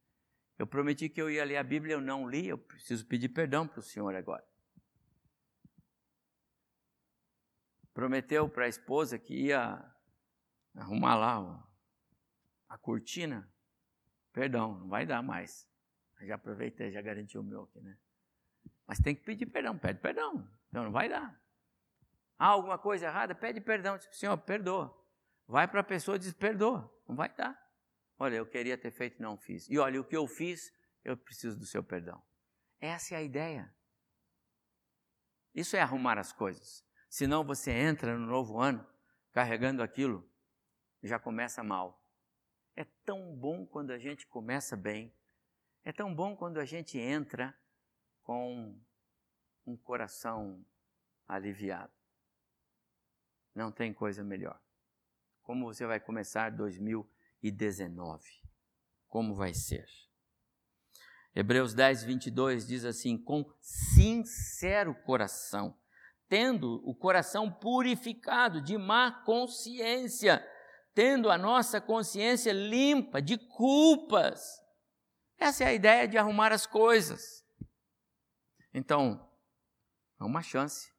[0.57, 3.67] Eu prometi que eu ia ler a Bíblia, eu não li, eu preciso pedir perdão
[3.67, 4.45] para o Senhor agora.
[7.93, 9.95] Prometeu para a esposa que ia
[10.79, 11.69] arrumar lá
[12.67, 13.51] a cortina.
[14.31, 15.67] Perdão, não vai dar mais.
[16.21, 17.97] Já aproveitei, já garanti o meu aqui, né?
[18.85, 20.47] Mas tem que pedir perdão, pede perdão.
[20.67, 21.39] Então não vai dar.
[22.37, 23.35] Há alguma coisa errada?
[23.35, 23.99] Pede perdão.
[24.11, 24.95] Senhor, perdoa.
[25.47, 26.91] Vai para a pessoa e diz: perdoa.
[27.07, 27.57] Não vai dar.
[28.17, 29.69] Olha, eu queria ter feito não fiz.
[29.69, 30.73] E olha, o que eu fiz,
[31.03, 32.21] eu preciso do seu perdão.
[32.79, 33.73] Essa é a ideia.
[35.53, 36.85] Isso é arrumar as coisas.
[37.09, 38.85] Senão você entra no novo ano
[39.31, 40.29] carregando aquilo,
[41.03, 42.01] já começa mal.
[42.75, 45.13] É tão bom quando a gente começa bem.
[45.83, 47.57] É tão bom quando a gente entra
[48.23, 48.79] com
[49.65, 50.65] um coração
[51.27, 51.93] aliviado.
[53.55, 54.61] Não tem coisa melhor.
[55.43, 57.19] Como você vai começar 2020?
[57.41, 58.23] e 19.
[59.07, 59.85] Como vai ser?
[61.33, 65.77] Hebreus 10, 22 diz assim: com sincero coração,
[66.27, 70.45] tendo o coração purificado de má consciência,
[70.93, 74.61] tendo a nossa consciência limpa de culpas.
[75.37, 77.45] Essa é a ideia de arrumar as coisas.
[78.73, 79.29] Então,
[80.19, 80.93] é uma chance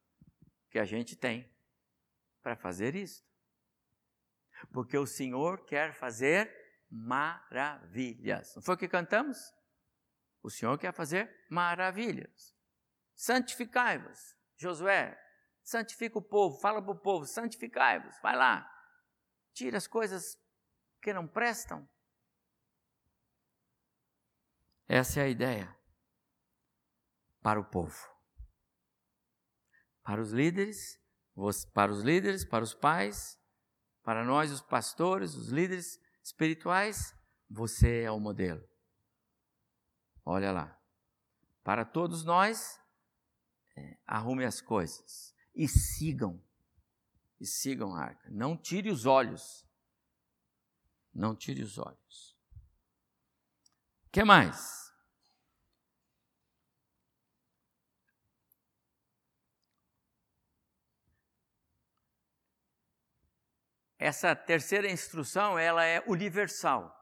[0.71, 1.51] que a gente tem
[2.43, 3.29] para fazer isso
[4.73, 6.51] porque o Senhor quer fazer
[6.91, 8.55] maravilhas.
[8.55, 9.39] Não foi o que cantamos?
[10.43, 12.55] O Senhor quer fazer maravilhas.
[13.15, 15.19] Santificai-vos, Josué,
[15.63, 18.69] santifica o povo, fala para o povo, santificai-vos, vai lá,
[19.53, 20.39] tira as coisas
[21.01, 21.89] que não prestam.
[24.87, 25.77] Essa é a ideia
[27.43, 27.97] para o povo.
[30.03, 31.01] Para os líderes,
[31.73, 33.41] para os líderes, para os pais,
[34.03, 37.15] para nós, os pastores, os líderes espirituais,
[37.49, 38.67] você é o modelo.
[40.25, 40.81] Olha lá.
[41.63, 42.81] Para todos nós,
[43.77, 46.43] é, arrume as coisas e sigam.
[47.41, 48.29] E sigam a arca.
[48.31, 49.67] Não tire os olhos.
[51.13, 52.37] Não tire os olhos.
[54.07, 54.81] O que mais?
[64.01, 66.97] essa terceira instrução, ela é universal.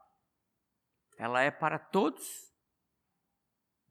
[1.17, 2.53] Ela é para todos,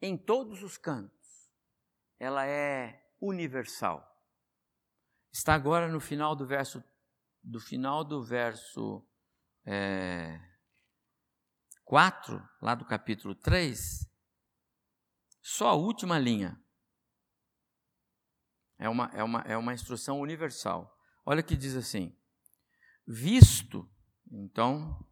[0.01, 1.51] em todos os cantos.
[2.21, 4.07] Ela é universal.
[5.33, 6.83] Está agora no final do verso,
[7.43, 9.07] do final do verso
[9.65, 10.41] é,
[11.85, 14.09] 4, lá do capítulo 3,
[15.43, 16.61] só a última linha.
[18.79, 20.97] É uma, é uma, é uma instrução universal.
[21.25, 22.17] Olha que diz assim:
[23.07, 23.91] visto.
[24.31, 25.03] Então,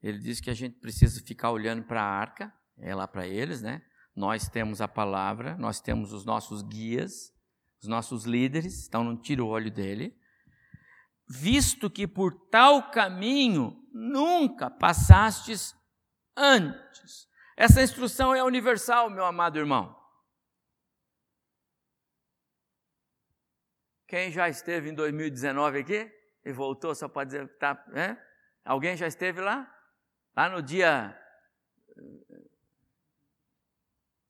[0.00, 3.60] ele diz que a gente precisa ficar olhando para a arca, é lá para eles,
[3.60, 3.84] né?
[4.14, 7.34] Nós temos a palavra, nós temos os nossos guias,
[7.80, 10.16] os nossos líderes, então não tira o olho dele.
[11.28, 15.74] Visto que por tal caminho nunca passastes
[16.36, 17.28] antes.
[17.56, 19.96] Essa instrução é universal, meu amado irmão.
[24.06, 26.20] Quem já esteve em 2019 aqui?
[26.44, 27.84] e voltou só para dizer que está.
[27.88, 28.20] Né?
[28.64, 29.72] Alguém já esteve lá?
[30.36, 31.16] Lá no dia.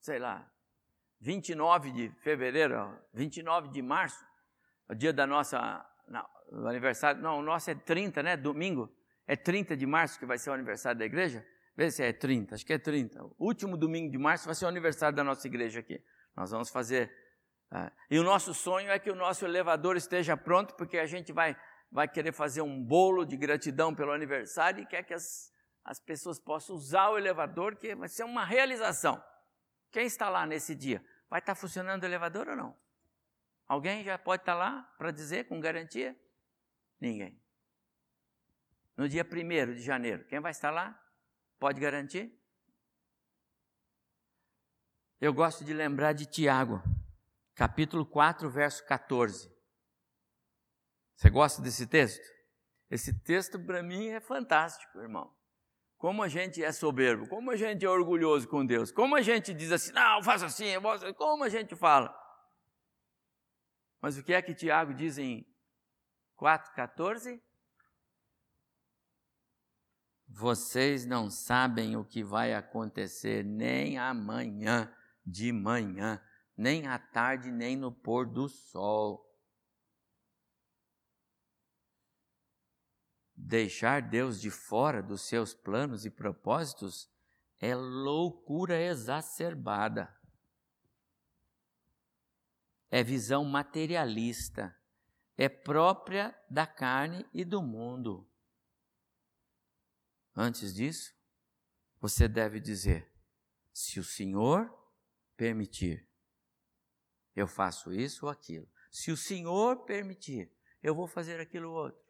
[0.01, 0.51] Sei lá,
[1.21, 4.25] 29 de fevereiro, 29 de março,
[4.89, 5.87] o dia da nossa.
[6.09, 6.27] Não,
[6.67, 7.21] aniversário.
[7.21, 8.37] Não, o nosso é 30, né?
[8.37, 8.91] Domingo.
[9.27, 11.47] É 30 de março que vai ser o aniversário da igreja?
[11.77, 13.23] Vê se é 30, acho que é 30.
[13.39, 16.03] O último domingo de março vai ser o aniversário da nossa igreja aqui.
[16.37, 17.13] Nós vamos fazer.
[17.71, 21.33] Uh, e o nosso sonho é que o nosso elevador esteja pronto, porque a gente
[21.33, 21.57] vai
[21.91, 25.53] vai querer fazer um bolo de gratidão pelo aniversário e quer que as,
[25.85, 29.23] as pessoas possam usar o elevador, que vai ser uma realização.
[29.91, 31.05] Quem está lá nesse dia?
[31.31, 32.77] Vai estar funcionando o elevador ou não?
[33.69, 36.21] Alguém já pode estar lá para dizer com garantia?
[37.01, 37.41] Ninguém.
[38.97, 41.01] No dia 1 de janeiro, quem vai estar lá?
[41.59, 42.37] Pode garantir?
[45.21, 46.83] Eu gosto de lembrar de Tiago,
[47.55, 49.55] capítulo 4, verso 14.
[51.15, 52.27] Você gosta desse texto?
[52.91, 55.33] Esse texto para mim é fantástico, irmão.
[56.01, 59.53] Como a gente é soberbo, como a gente é orgulhoso com Deus, como a gente
[59.53, 60.69] diz assim, não, faça assim,
[61.15, 62.11] como a gente fala.
[64.01, 65.47] Mas o que é que Tiago diz em
[66.39, 67.39] 4,14?
[70.27, 74.91] Vocês não sabem o que vai acontecer nem amanhã
[75.27, 76.19] de manhã,
[76.57, 79.30] nem à tarde, nem no pôr do sol.
[83.51, 87.11] Deixar Deus de fora dos seus planos e propósitos
[87.59, 90.17] é loucura exacerbada.
[92.89, 94.73] É visão materialista,
[95.37, 98.25] é própria da carne e do mundo.
[100.33, 101.13] Antes disso,
[102.01, 103.13] você deve dizer:
[103.73, 104.73] se o Senhor
[105.37, 106.09] permitir,
[107.35, 108.71] eu faço isso ou aquilo.
[108.93, 112.10] Se o Senhor permitir, eu vou fazer aquilo outro.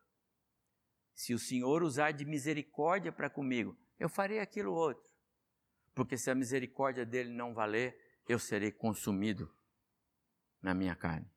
[1.20, 5.12] Se o Senhor usar de misericórdia para comigo, eu farei aquilo outro.
[5.94, 7.94] Porque se a misericórdia dele não valer,
[8.26, 9.54] eu serei consumido
[10.62, 11.30] na minha carne.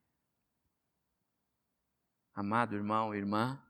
[2.33, 3.61] Amado irmão, irmã,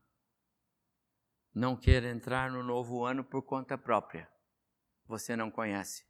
[1.52, 4.32] não queira entrar no novo ano por conta própria.
[5.08, 6.06] Você não conhece.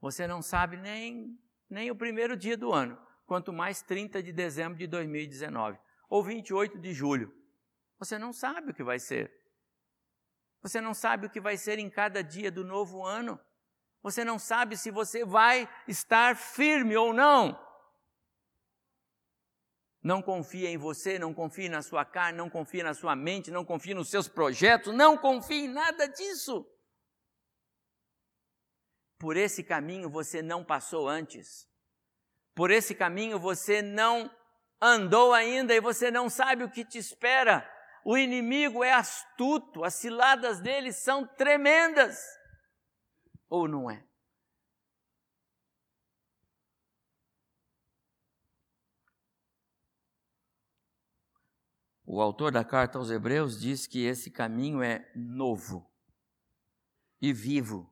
[0.00, 4.76] Você não sabe nem, nem o primeiro dia do ano, quanto mais 30 de dezembro
[4.76, 7.41] de 2019 ou 28 de julho.
[8.02, 9.32] Você não sabe o que vai ser.
[10.60, 13.38] Você não sabe o que vai ser em cada dia do novo ano.
[14.02, 17.56] Você não sabe se você vai estar firme ou não.
[20.02, 23.64] Não confie em você, não confie na sua carne, não confie na sua mente, não
[23.64, 26.66] confie nos seus projetos, não confie em nada disso.
[29.16, 31.68] Por esse caminho você não passou antes.
[32.52, 34.28] Por esse caminho você não
[34.80, 37.71] andou ainda e você não sabe o que te espera.
[38.04, 42.18] O inimigo é astuto, as ciladas dele são tremendas.
[43.48, 44.04] Ou não é?
[52.04, 55.90] O autor da carta aos Hebreus diz que esse caminho é novo
[57.20, 57.90] e vivo.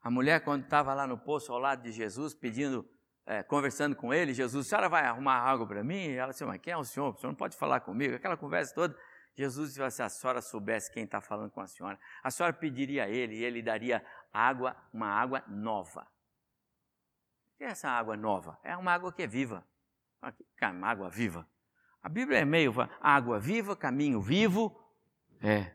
[0.00, 2.88] A mulher, quando estava lá no poço ao lado de Jesus, pedindo,
[3.26, 6.10] é, conversando com ele, Jesus, a senhora vai arrumar água para mim?
[6.10, 7.12] E ela disse, mas quem é o senhor?
[7.12, 8.14] O senhor não pode falar comigo?
[8.14, 8.96] Aquela conversa toda.
[9.34, 13.04] Jesus disse, se a senhora soubesse quem está falando com a senhora, a senhora pediria
[13.04, 16.06] a ele e ele daria água, uma água nova.
[17.54, 18.58] O que é essa água nova?
[18.62, 19.66] É uma água que é viva.
[20.62, 21.46] Uma água viva.
[22.02, 24.80] A Bíblia é meio água viva, caminho vivo.
[25.42, 25.74] É,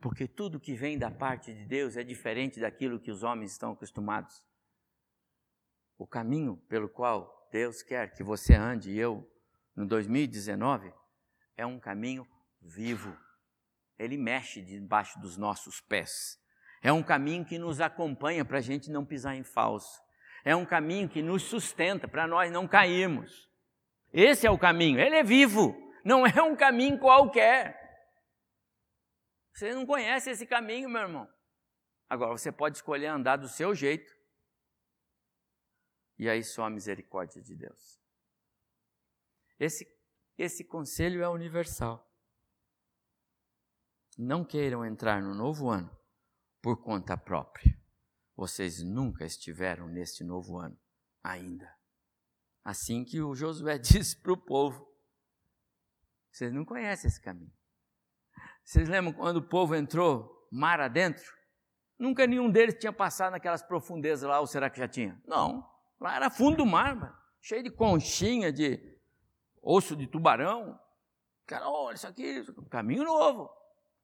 [0.00, 3.72] porque tudo que vem da parte de Deus é diferente daquilo que os homens estão
[3.72, 4.42] acostumados.
[5.98, 9.28] O caminho pelo qual Deus quer que você ande, e eu,
[9.74, 10.92] no 2019,
[11.56, 12.26] é um caminho
[12.60, 13.16] vivo.
[13.98, 16.38] Ele mexe debaixo dos nossos pés.
[16.82, 20.00] É um caminho que nos acompanha para a gente não pisar em falso.
[20.44, 23.50] É um caminho que nos sustenta para nós não cairmos.
[24.12, 25.00] Esse é o caminho.
[25.00, 25.74] Ele é vivo.
[26.04, 27.76] Não é um caminho qualquer.
[29.52, 31.28] Você não conhece esse caminho, meu irmão.
[32.08, 34.15] Agora você pode escolher andar do seu jeito.
[36.18, 38.00] E aí só a misericórdia de Deus.
[39.58, 39.86] Esse,
[40.36, 42.06] esse conselho é universal.
[44.18, 45.94] Não queiram entrar no novo ano
[46.62, 47.78] por conta própria.
[48.34, 50.78] Vocês nunca estiveram neste novo ano
[51.22, 51.74] ainda.
[52.64, 54.86] Assim que o Josué disse para o povo:
[56.36, 57.50] vocês não conhecem esse caminho.
[58.62, 61.24] Vocês lembram quando o povo entrou mar adentro?
[61.98, 65.18] Nunca nenhum deles tinha passado naquelas profundezas lá, ou será que já tinha?
[65.26, 65.66] Não.
[66.00, 68.78] Lá era fundo do mar, mano, cheio de conchinha, de
[69.62, 70.78] osso de tubarão.
[71.46, 73.50] Cara, olha isso aqui, caminho novo.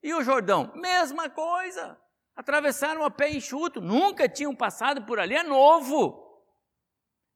[0.03, 0.73] E o Jordão?
[0.75, 2.01] Mesma coisa.
[2.35, 6.23] Atravessaram a pé enxuto, nunca tinham passado por ali, é novo.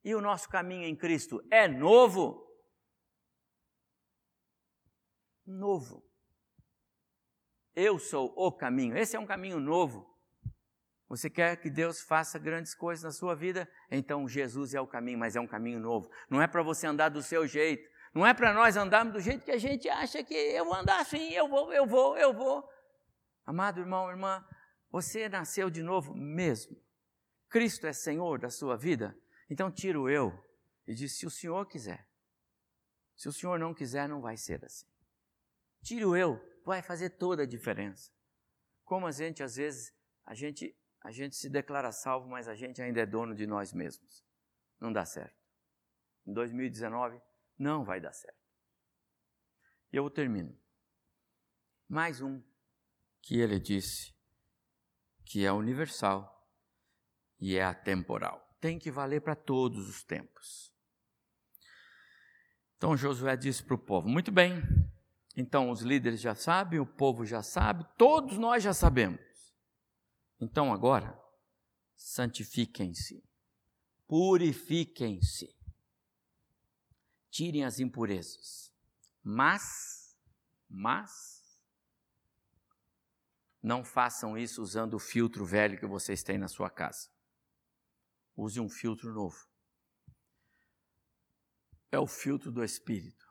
[0.03, 2.47] E o nosso caminho em Cristo é novo.
[5.45, 6.03] Novo.
[7.75, 8.97] Eu sou o caminho.
[8.97, 10.16] Esse é um caminho novo.
[11.09, 13.69] Você quer que Deus faça grandes coisas na sua vida?
[13.91, 16.11] Então Jesus é o caminho, mas é um caminho novo.
[16.29, 19.45] Não é para você andar do seu jeito, Não é para nós andarmos do jeito
[19.45, 22.67] que a gente acha que eu vou andar assim, eu vou, eu vou, eu vou.
[23.45, 24.45] Amado irmão, irmã,
[24.91, 26.77] você nasceu de novo mesmo.
[27.49, 29.17] Cristo é Senhor da sua vida.
[29.49, 30.33] Então tira o eu
[30.87, 32.07] e diz: se o Senhor quiser.
[33.17, 34.87] Se o Senhor não quiser, não vai ser assim.
[35.83, 38.11] Tire o eu, vai fazer toda a diferença.
[38.85, 39.93] Como a gente, às vezes,
[40.25, 40.77] a gente,
[41.07, 44.25] a gente se declara salvo, mas a gente ainda é dono de nós mesmos.
[44.81, 45.41] Não dá certo.
[46.27, 47.23] Em 2019,
[47.57, 48.45] não vai dar certo.
[49.93, 50.53] E eu termino.
[51.89, 52.43] Mais um
[53.23, 54.17] que ele disse
[55.25, 56.45] que é universal
[57.39, 58.45] e é atemporal.
[58.61, 60.75] Tem que valer para todos os tempos.
[62.79, 64.61] Então Josué disse para o povo: Muito bem,
[65.37, 69.26] então os líderes já sabem, o povo já sabe, todos nós já sabemos.
[70.41, 71.19] Então agora,
[71.97, 73.25] santifiquem-se,
[74.07, 75.57] purifiquem-se,
[77.31, 78.73] tirem as impurezas,
[79.23, 80.17] mas,
[80.69, 81.37] mas,
[83.63, 87.11] não façam isso usando o filtro velho que vocês têm na sua casa.
[88.37, 89.49] Use um filtro novo.
[91.91, 93.27] É o filtro do Espírito.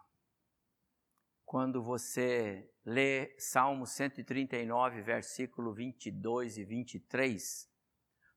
[1.45, 7.67] Quando você lê Salmo 139, versículo 22 e 23,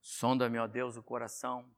[0.01, 1.71] sonda-me, ó Deus, o coração,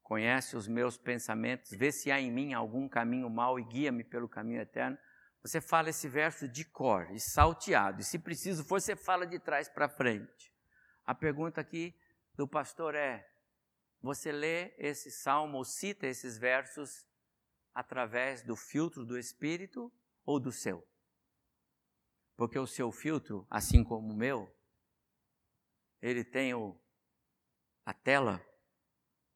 [0.00, 4.28] conhece os meus pensamentos, vê se há em mim algum caminho mau e guia-me pelo
[4.28, 4.96] caminho eterno.
[5.42, 9.40] Você fala esse verso de cor e salteado, e se preciso for, você fala de
[9.40, 10.54] trás para frente.
[11.04, 11.92] A pergunta aqui
[12.34, 13.28] do pastor é:
[14.00, 17.04] você lê esse salmo ou cita esses versos
[17.74, 19.92] através do filtro do Espírito
[20.24, 20.86] ou do seu?
[22.36, 24.54] Porque o seu filtro, assim como o meu,
[26.02, 26.78] ele tem o,
[27.84, 28.44] a tela,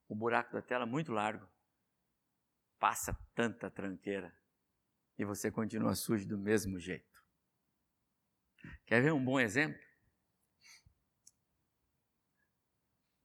[0.07, 1.49] o buraco da tela muito largo.
[2.79, 4.35] Passa tanta tranqueira
[5.19, 7.23] e você continua sujo do mesmo jeito.
[8.87, 9.81] Quer ver um bom exemplo?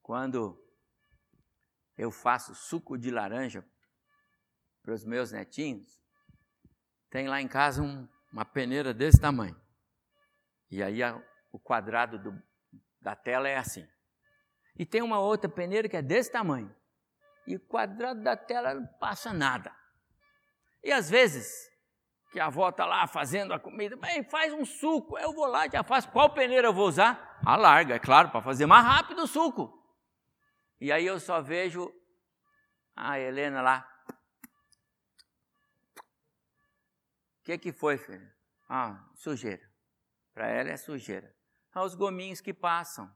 [0.02, 0.62] Quando
[1.98, 3.66] eu faço suco de laranja
[4.82, 6.02] para os meus netinhos,
[7.10, 9.65] tem lá em casa um, uma peneira desse tamanho.
[10.76, 11.18] E aí a,
[11.54, 12.44] o quadrado do,
[13.00, 13.88] da tela é assim.
[14.78, 16.76] E tem uma outra peneira que é desse tamanho.
[17.48, 19.74] E o quadrado da tela não passa nada.
[20.84, 21.72] E às vezes
[22.30, 25.66] que a avó está lá fazendo a comida, bem, faz um suco, eu vou lá,
[25.70, 26.12] já faço.
[26.12, 27.40] Qual peneira eu vou usar?
[27.46, 29.82] A larga, é claro, para fazer mais rápido o suco.
[30.82, 31.90] E aí eu só vejo
[32.94, 33.90] a Helena lá.
[37.40, 38.30] O que, que foi, filho?
[38.68, 39.65] Ah, sujeira.
[40.36, 41.34] Para ela é sujeira.
[41.74, 43.10] Ah, os gominhos que passam.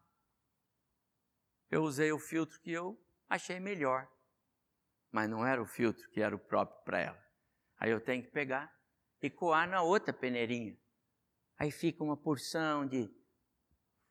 [1.70, 2.98] Eu usei o filtro que eu
[3.30, 4.10] achei melhor.
[5.12, 7.24] Mas não era o filtro que era o próprio para ela.
[7.78, 8.74] Aí eu tenho que pegar
[9.22, 10.78] e coar na outra peneirinha.
[11.58, 13.14] Aí fica uma porção de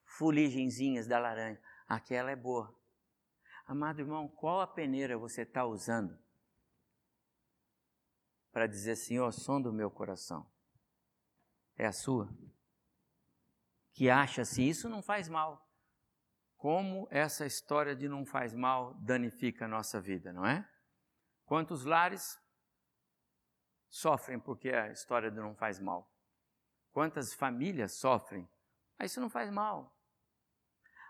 [0.05, 1.61] fuligenzinhas da laranja.
[1.89, 2.79] Aquela é boa.
[3.67, 6.19] Amado irmão, qual a peneira você está usando
[8.53, 10.47] para dizer, Senhor, som do meu coração?
[11.77, 12.29] É a sua?
[13.99, 15.69] Que acha se isso não faz mal.
[16.57, 20.65] Como essa história de não faz mal danifica a nossa vida, não é?
[21.45, 22.39] Quantos lares
[23.89, 26.09] sofrem porque a história não faz mal.
[26.93, 28.49] Quantas famílias sofrem?
[28.97, 29.93] Mas isso não faz mal.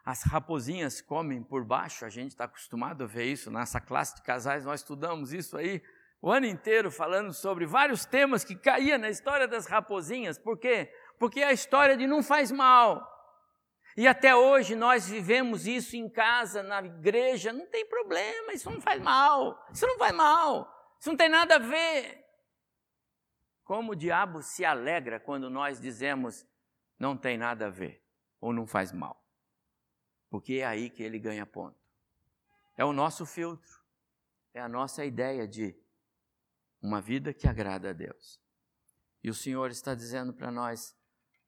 [0.03, 4.23] As raposinhas comem por baixo, a gente está acostumado a ver isso nessa classe de
[4.23, 5.83] casais, nós estudamos isso aí
[6.21, 10.37] o ano inteiro falando sobre vários temas que caíam na história das raposinhas.
[10.37, 10.93] Por quê?
[11.19, 13.07] Porque a história de não faz mal.
[13.97, 18.81] E até hoje nós vivemos isso em casa, na igreja, não tem problema, isso não
[18.81, 22.25] faz mal, isso não faz mal, isso não tem nada a ver.
[23.65, 26.47] Como o diabo se alegra quando nós dizemos
[26.99, 28.03] não tem nada a ver
[28.41, 29.21] ou não faz mal.
[30.31, 31.79] Porque é aí que ele ganha ponto.
[32.77, 33.83] É o nosso filtro,
[34.55, 35.77] é a nossa ideia de
[36.81, 38.41] uma vida que agrada a Deus.
[39.23, 40.97] E o Senhor está dizendo para nós: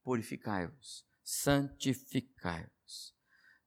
[0.03, 3.15] purificai-vos, santificai-vos.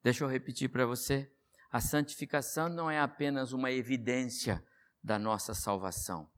[0.04, 1.32] Deixa eu repetir para você:
[1.72, 4.64] a santificação não é apenas uma evidência
[5.04, 6.32] da nossa salvação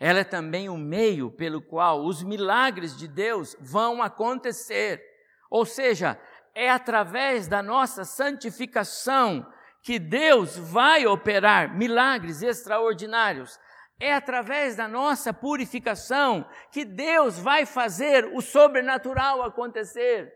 [0.00, 5.04] ela é também o meio pelo qual os milagres de Deus vão acontecer.
[5.50, 6.18] Ou seja,
[6.54, 9.46] é através da nossa santificação
[9.82, 13.60] que Deus vai operar milagres extraordinários.
[14.00, 20.32] É através da nossa purificação que Deus vai fazer o sobrenatural acontecer.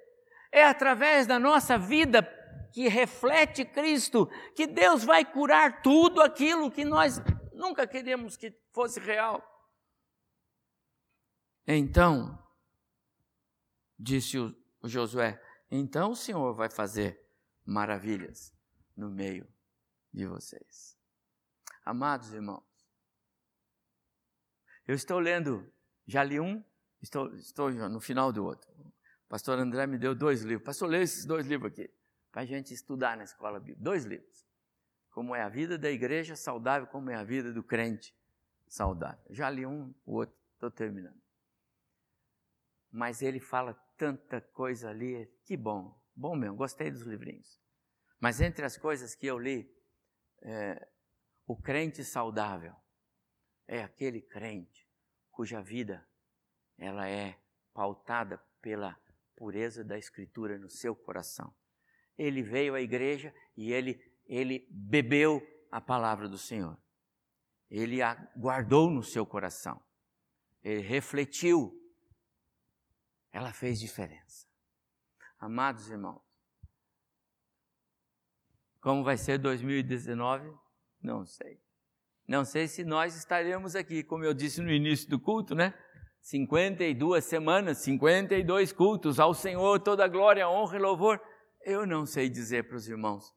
[0.53, 2.23] É através da nossa vida
[2.73, 7.21] que reflete Cristo que Deus vai curar tudo aquilo que nós
[7.55, 9.43] nunca queríamos que fosse real.
[11.67, 12.39] Então,
[13.99, 17.19] disse o Josué, então o Senhor vai fazer
[17.65, 18.55] maravilhas
[18.95, 19.49] no meio
[20.13, 20.99] de vocês.
[21.85, 22.63] Amados irmãos,
[24.87, 25.67] eu estou lendo,
[26.07, 26.63] já li um,
[27.01, 28.71] estou, estou no final do outro.
[29.27, 30.65] O pastor André me deu dois livros.
[30.65, 31.91] Pastor, lê esses dois livros aqui,
[32.31, 33.83] para a gente estudar na escola bíblica.
[33.83, 34.45] Dois livros.
[35.11, 38.15] Como é a vida da igreja saudável, como é a vida do crente
[38.69, 39.25] saudável.
[39.31, 41.21] Já li um, o outro, estou terminando.
[42.91, 47.61] Mas ele fala tanta coisa ali, que bom, bom mesmo, gostei dos livrinhos.
[48.21, 49.71] Mas entre as coisas que eu li,
[50.43, 50.89] é,
[51.47, 52.75] o crente saudável
[53.67, 54.89] é aquele crente
[55.31, 56.07] cuja vida
[56.79, 57.39] ela é
[57.73, 58.99] pautada pela
[59.37, 61.55] pureza da escritura no seu coração.
[62.17, 66.79] Ele veio à igreja e ele ele bebeu a palavra do Senhor.
[67.71, 69.83] Ele a guardou no seu coração.
[70.63, 71.81] Ele refletiu.
[73.33, 74.49] Ela fez diferença.
[75.39, 76.23] Amados irmãos,
[78.81, 80.57] como vai ser 2019?
[81.03, 81.64] Não sei.
[82.27, 85.75] Não sei se nós estaremos aqui, como eu disse no início do culto, né?
[86.21, 91.21] 52 semanas, 52 cultos, ao Senhor toda glória, honra e louvor.
[91.63, 93.35] Eu não sei dizer para os irmãos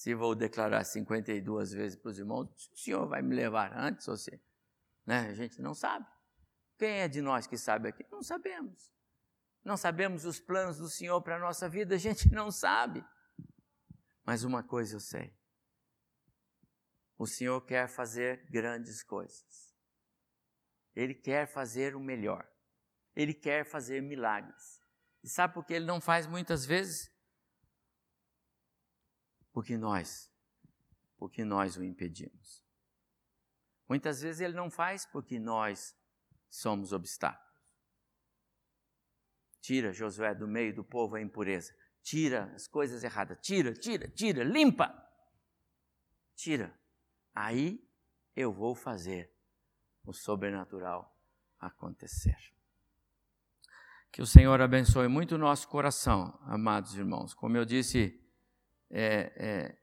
[0.00, 4.16] se vou declarar 52 vezes para os irmãos, o Senhor vai me levar antes ou
[4.16, 4.40] se.
[5.04, 5.28] Né?
[5.28, 6.06] A gente não sabe.
[6.78, 8.06] Quem é de nós que sabe aqui?
[8.10, 8.90] Não sabemos.
[9.62, 13.04] Não sabemos os planos do Senhor para a nossa vida, a gente não sabe.
[14.24, 15.34] Mas uma coisa eu sei:
[17.20, 19.76] o Senhor quer fazer grandes coisas.
[20.96, 22.50] Ele quer fazer o melhor.
[23.14, 24.80] Ele quer fazer milagres.
[25.22, 27.12] E sabe por que ele não faz muitas vezes?
[29.52, 30.32] Porque nós,
[31.18, 32.64] porque nós o impedimos.
[33.86, 35.94] Muitas vezes ele não faz porque nós
[36.48, 37.54] somos obstáculos.
[39.60, 41.76] Tira Josué do meio do povo a impureza.
[42.02, 43.36] Tira as coisas erradas.
[43.42, 44.90] Tira, tira, tira, limpa.
[46.34, 46.79] Tira.
[47.42, 47.82] Aí
[48.36, 49.32] eu vou fazer
[50.04, 51.16] o sobrenatural
[51.58, 52.36] acontecer.
[54.12, 57.32] Que o Senhor abençoe muito o nosso coração, amados irmãos.
[57.32, 58.22] Como eu disse,
[58.90, 59.78] é, é,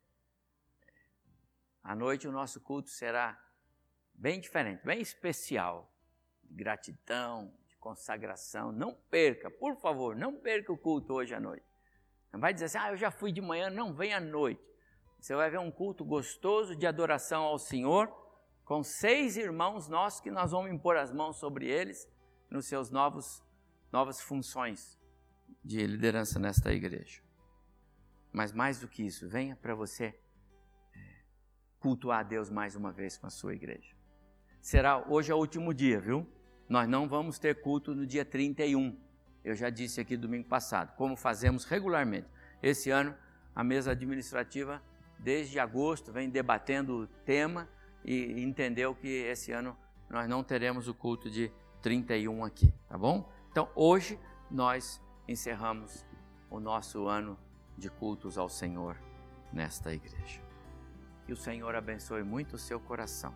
[1.84, 3.44] à noite o nosso culto será
[4.14, 5.92] bem diferente, bem especial.
[6.44, 8.72] De gratidão, de consagração.
[8.72, 11.66] Não perca, por favor, não perca o culto hoje à noite.
[12.32, 14.67] Não vai dizer assim, ah, eu já fui de manhã, não, vem à noite.
[15.20, 18.08] Você vai ver um culto gostoso de adoração ao Senhor,
[18.64, 22.08] com seis irmãos nossos que nós vamos impor as mãos sobre eles
[22.50, 23.44] nos seus novos
[23.92, 25.00] novas funções
[25.64, 27.22] de liderança nesta igreja.
[28.32, 30.16] Mas mais do que isso, venha para você é,
[31.80, 33.96] cultuar a Deus mais uma vez com a sua igreja.
[34.62, 36.28] Será hoje é o último dia, viu?
[36.68, 39.00] Nós não vamos ter culto no dia 31.
[39.44, 42.28] Eu já disse aqui domingo passado, como fazemos regularmente.
[42.62, 43.16] Esse ano,
[43.56, 44.82] a mesa administrativa
[45.20, 47.68] desde agosto, vem debatendo o tema
[48.04, 49.78] e entendeu que esse ano
[50.10, 53.30] nós não teremos o culto de 31 aqui, tá bom?
[53.52, 54.20] Então hoje
[54.50, 56.06] nós encerramos
[56.50, 57.38] o nosso ano
[57.78, 58.98] de cultos ao Senhor
[59.52, 60.42] nesta igreja.
[61.26, 63.34] Que o Senhor abençoe muito o seu coração.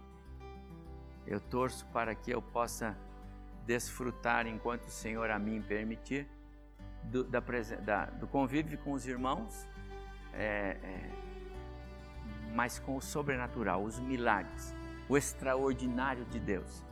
[1.27, 2.97] Eu torço para que eu possa
[3.65, 6.27] desfrutar, enquanto o Senhor a mim permitir,
[7.03, 7.41] do, da,
[7.83, 9.67] da, do convívio com os irmãos.
[10.33, 11.20] É, é,
[12.53, 14.75] mas com o sobrenatural, os milagres,
[15.07, 16.83] o extraordinário de Deus,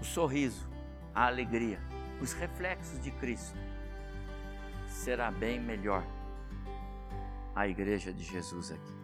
[0.00, 0.68] o sorriso,
[1.14, 1.80] a alegria,
[2.20, 3.58] os reflexos de Cristo.
[4.86, 6.04] Será bem melhor
[7.54, 8.99] a igreja de Jesus aqui.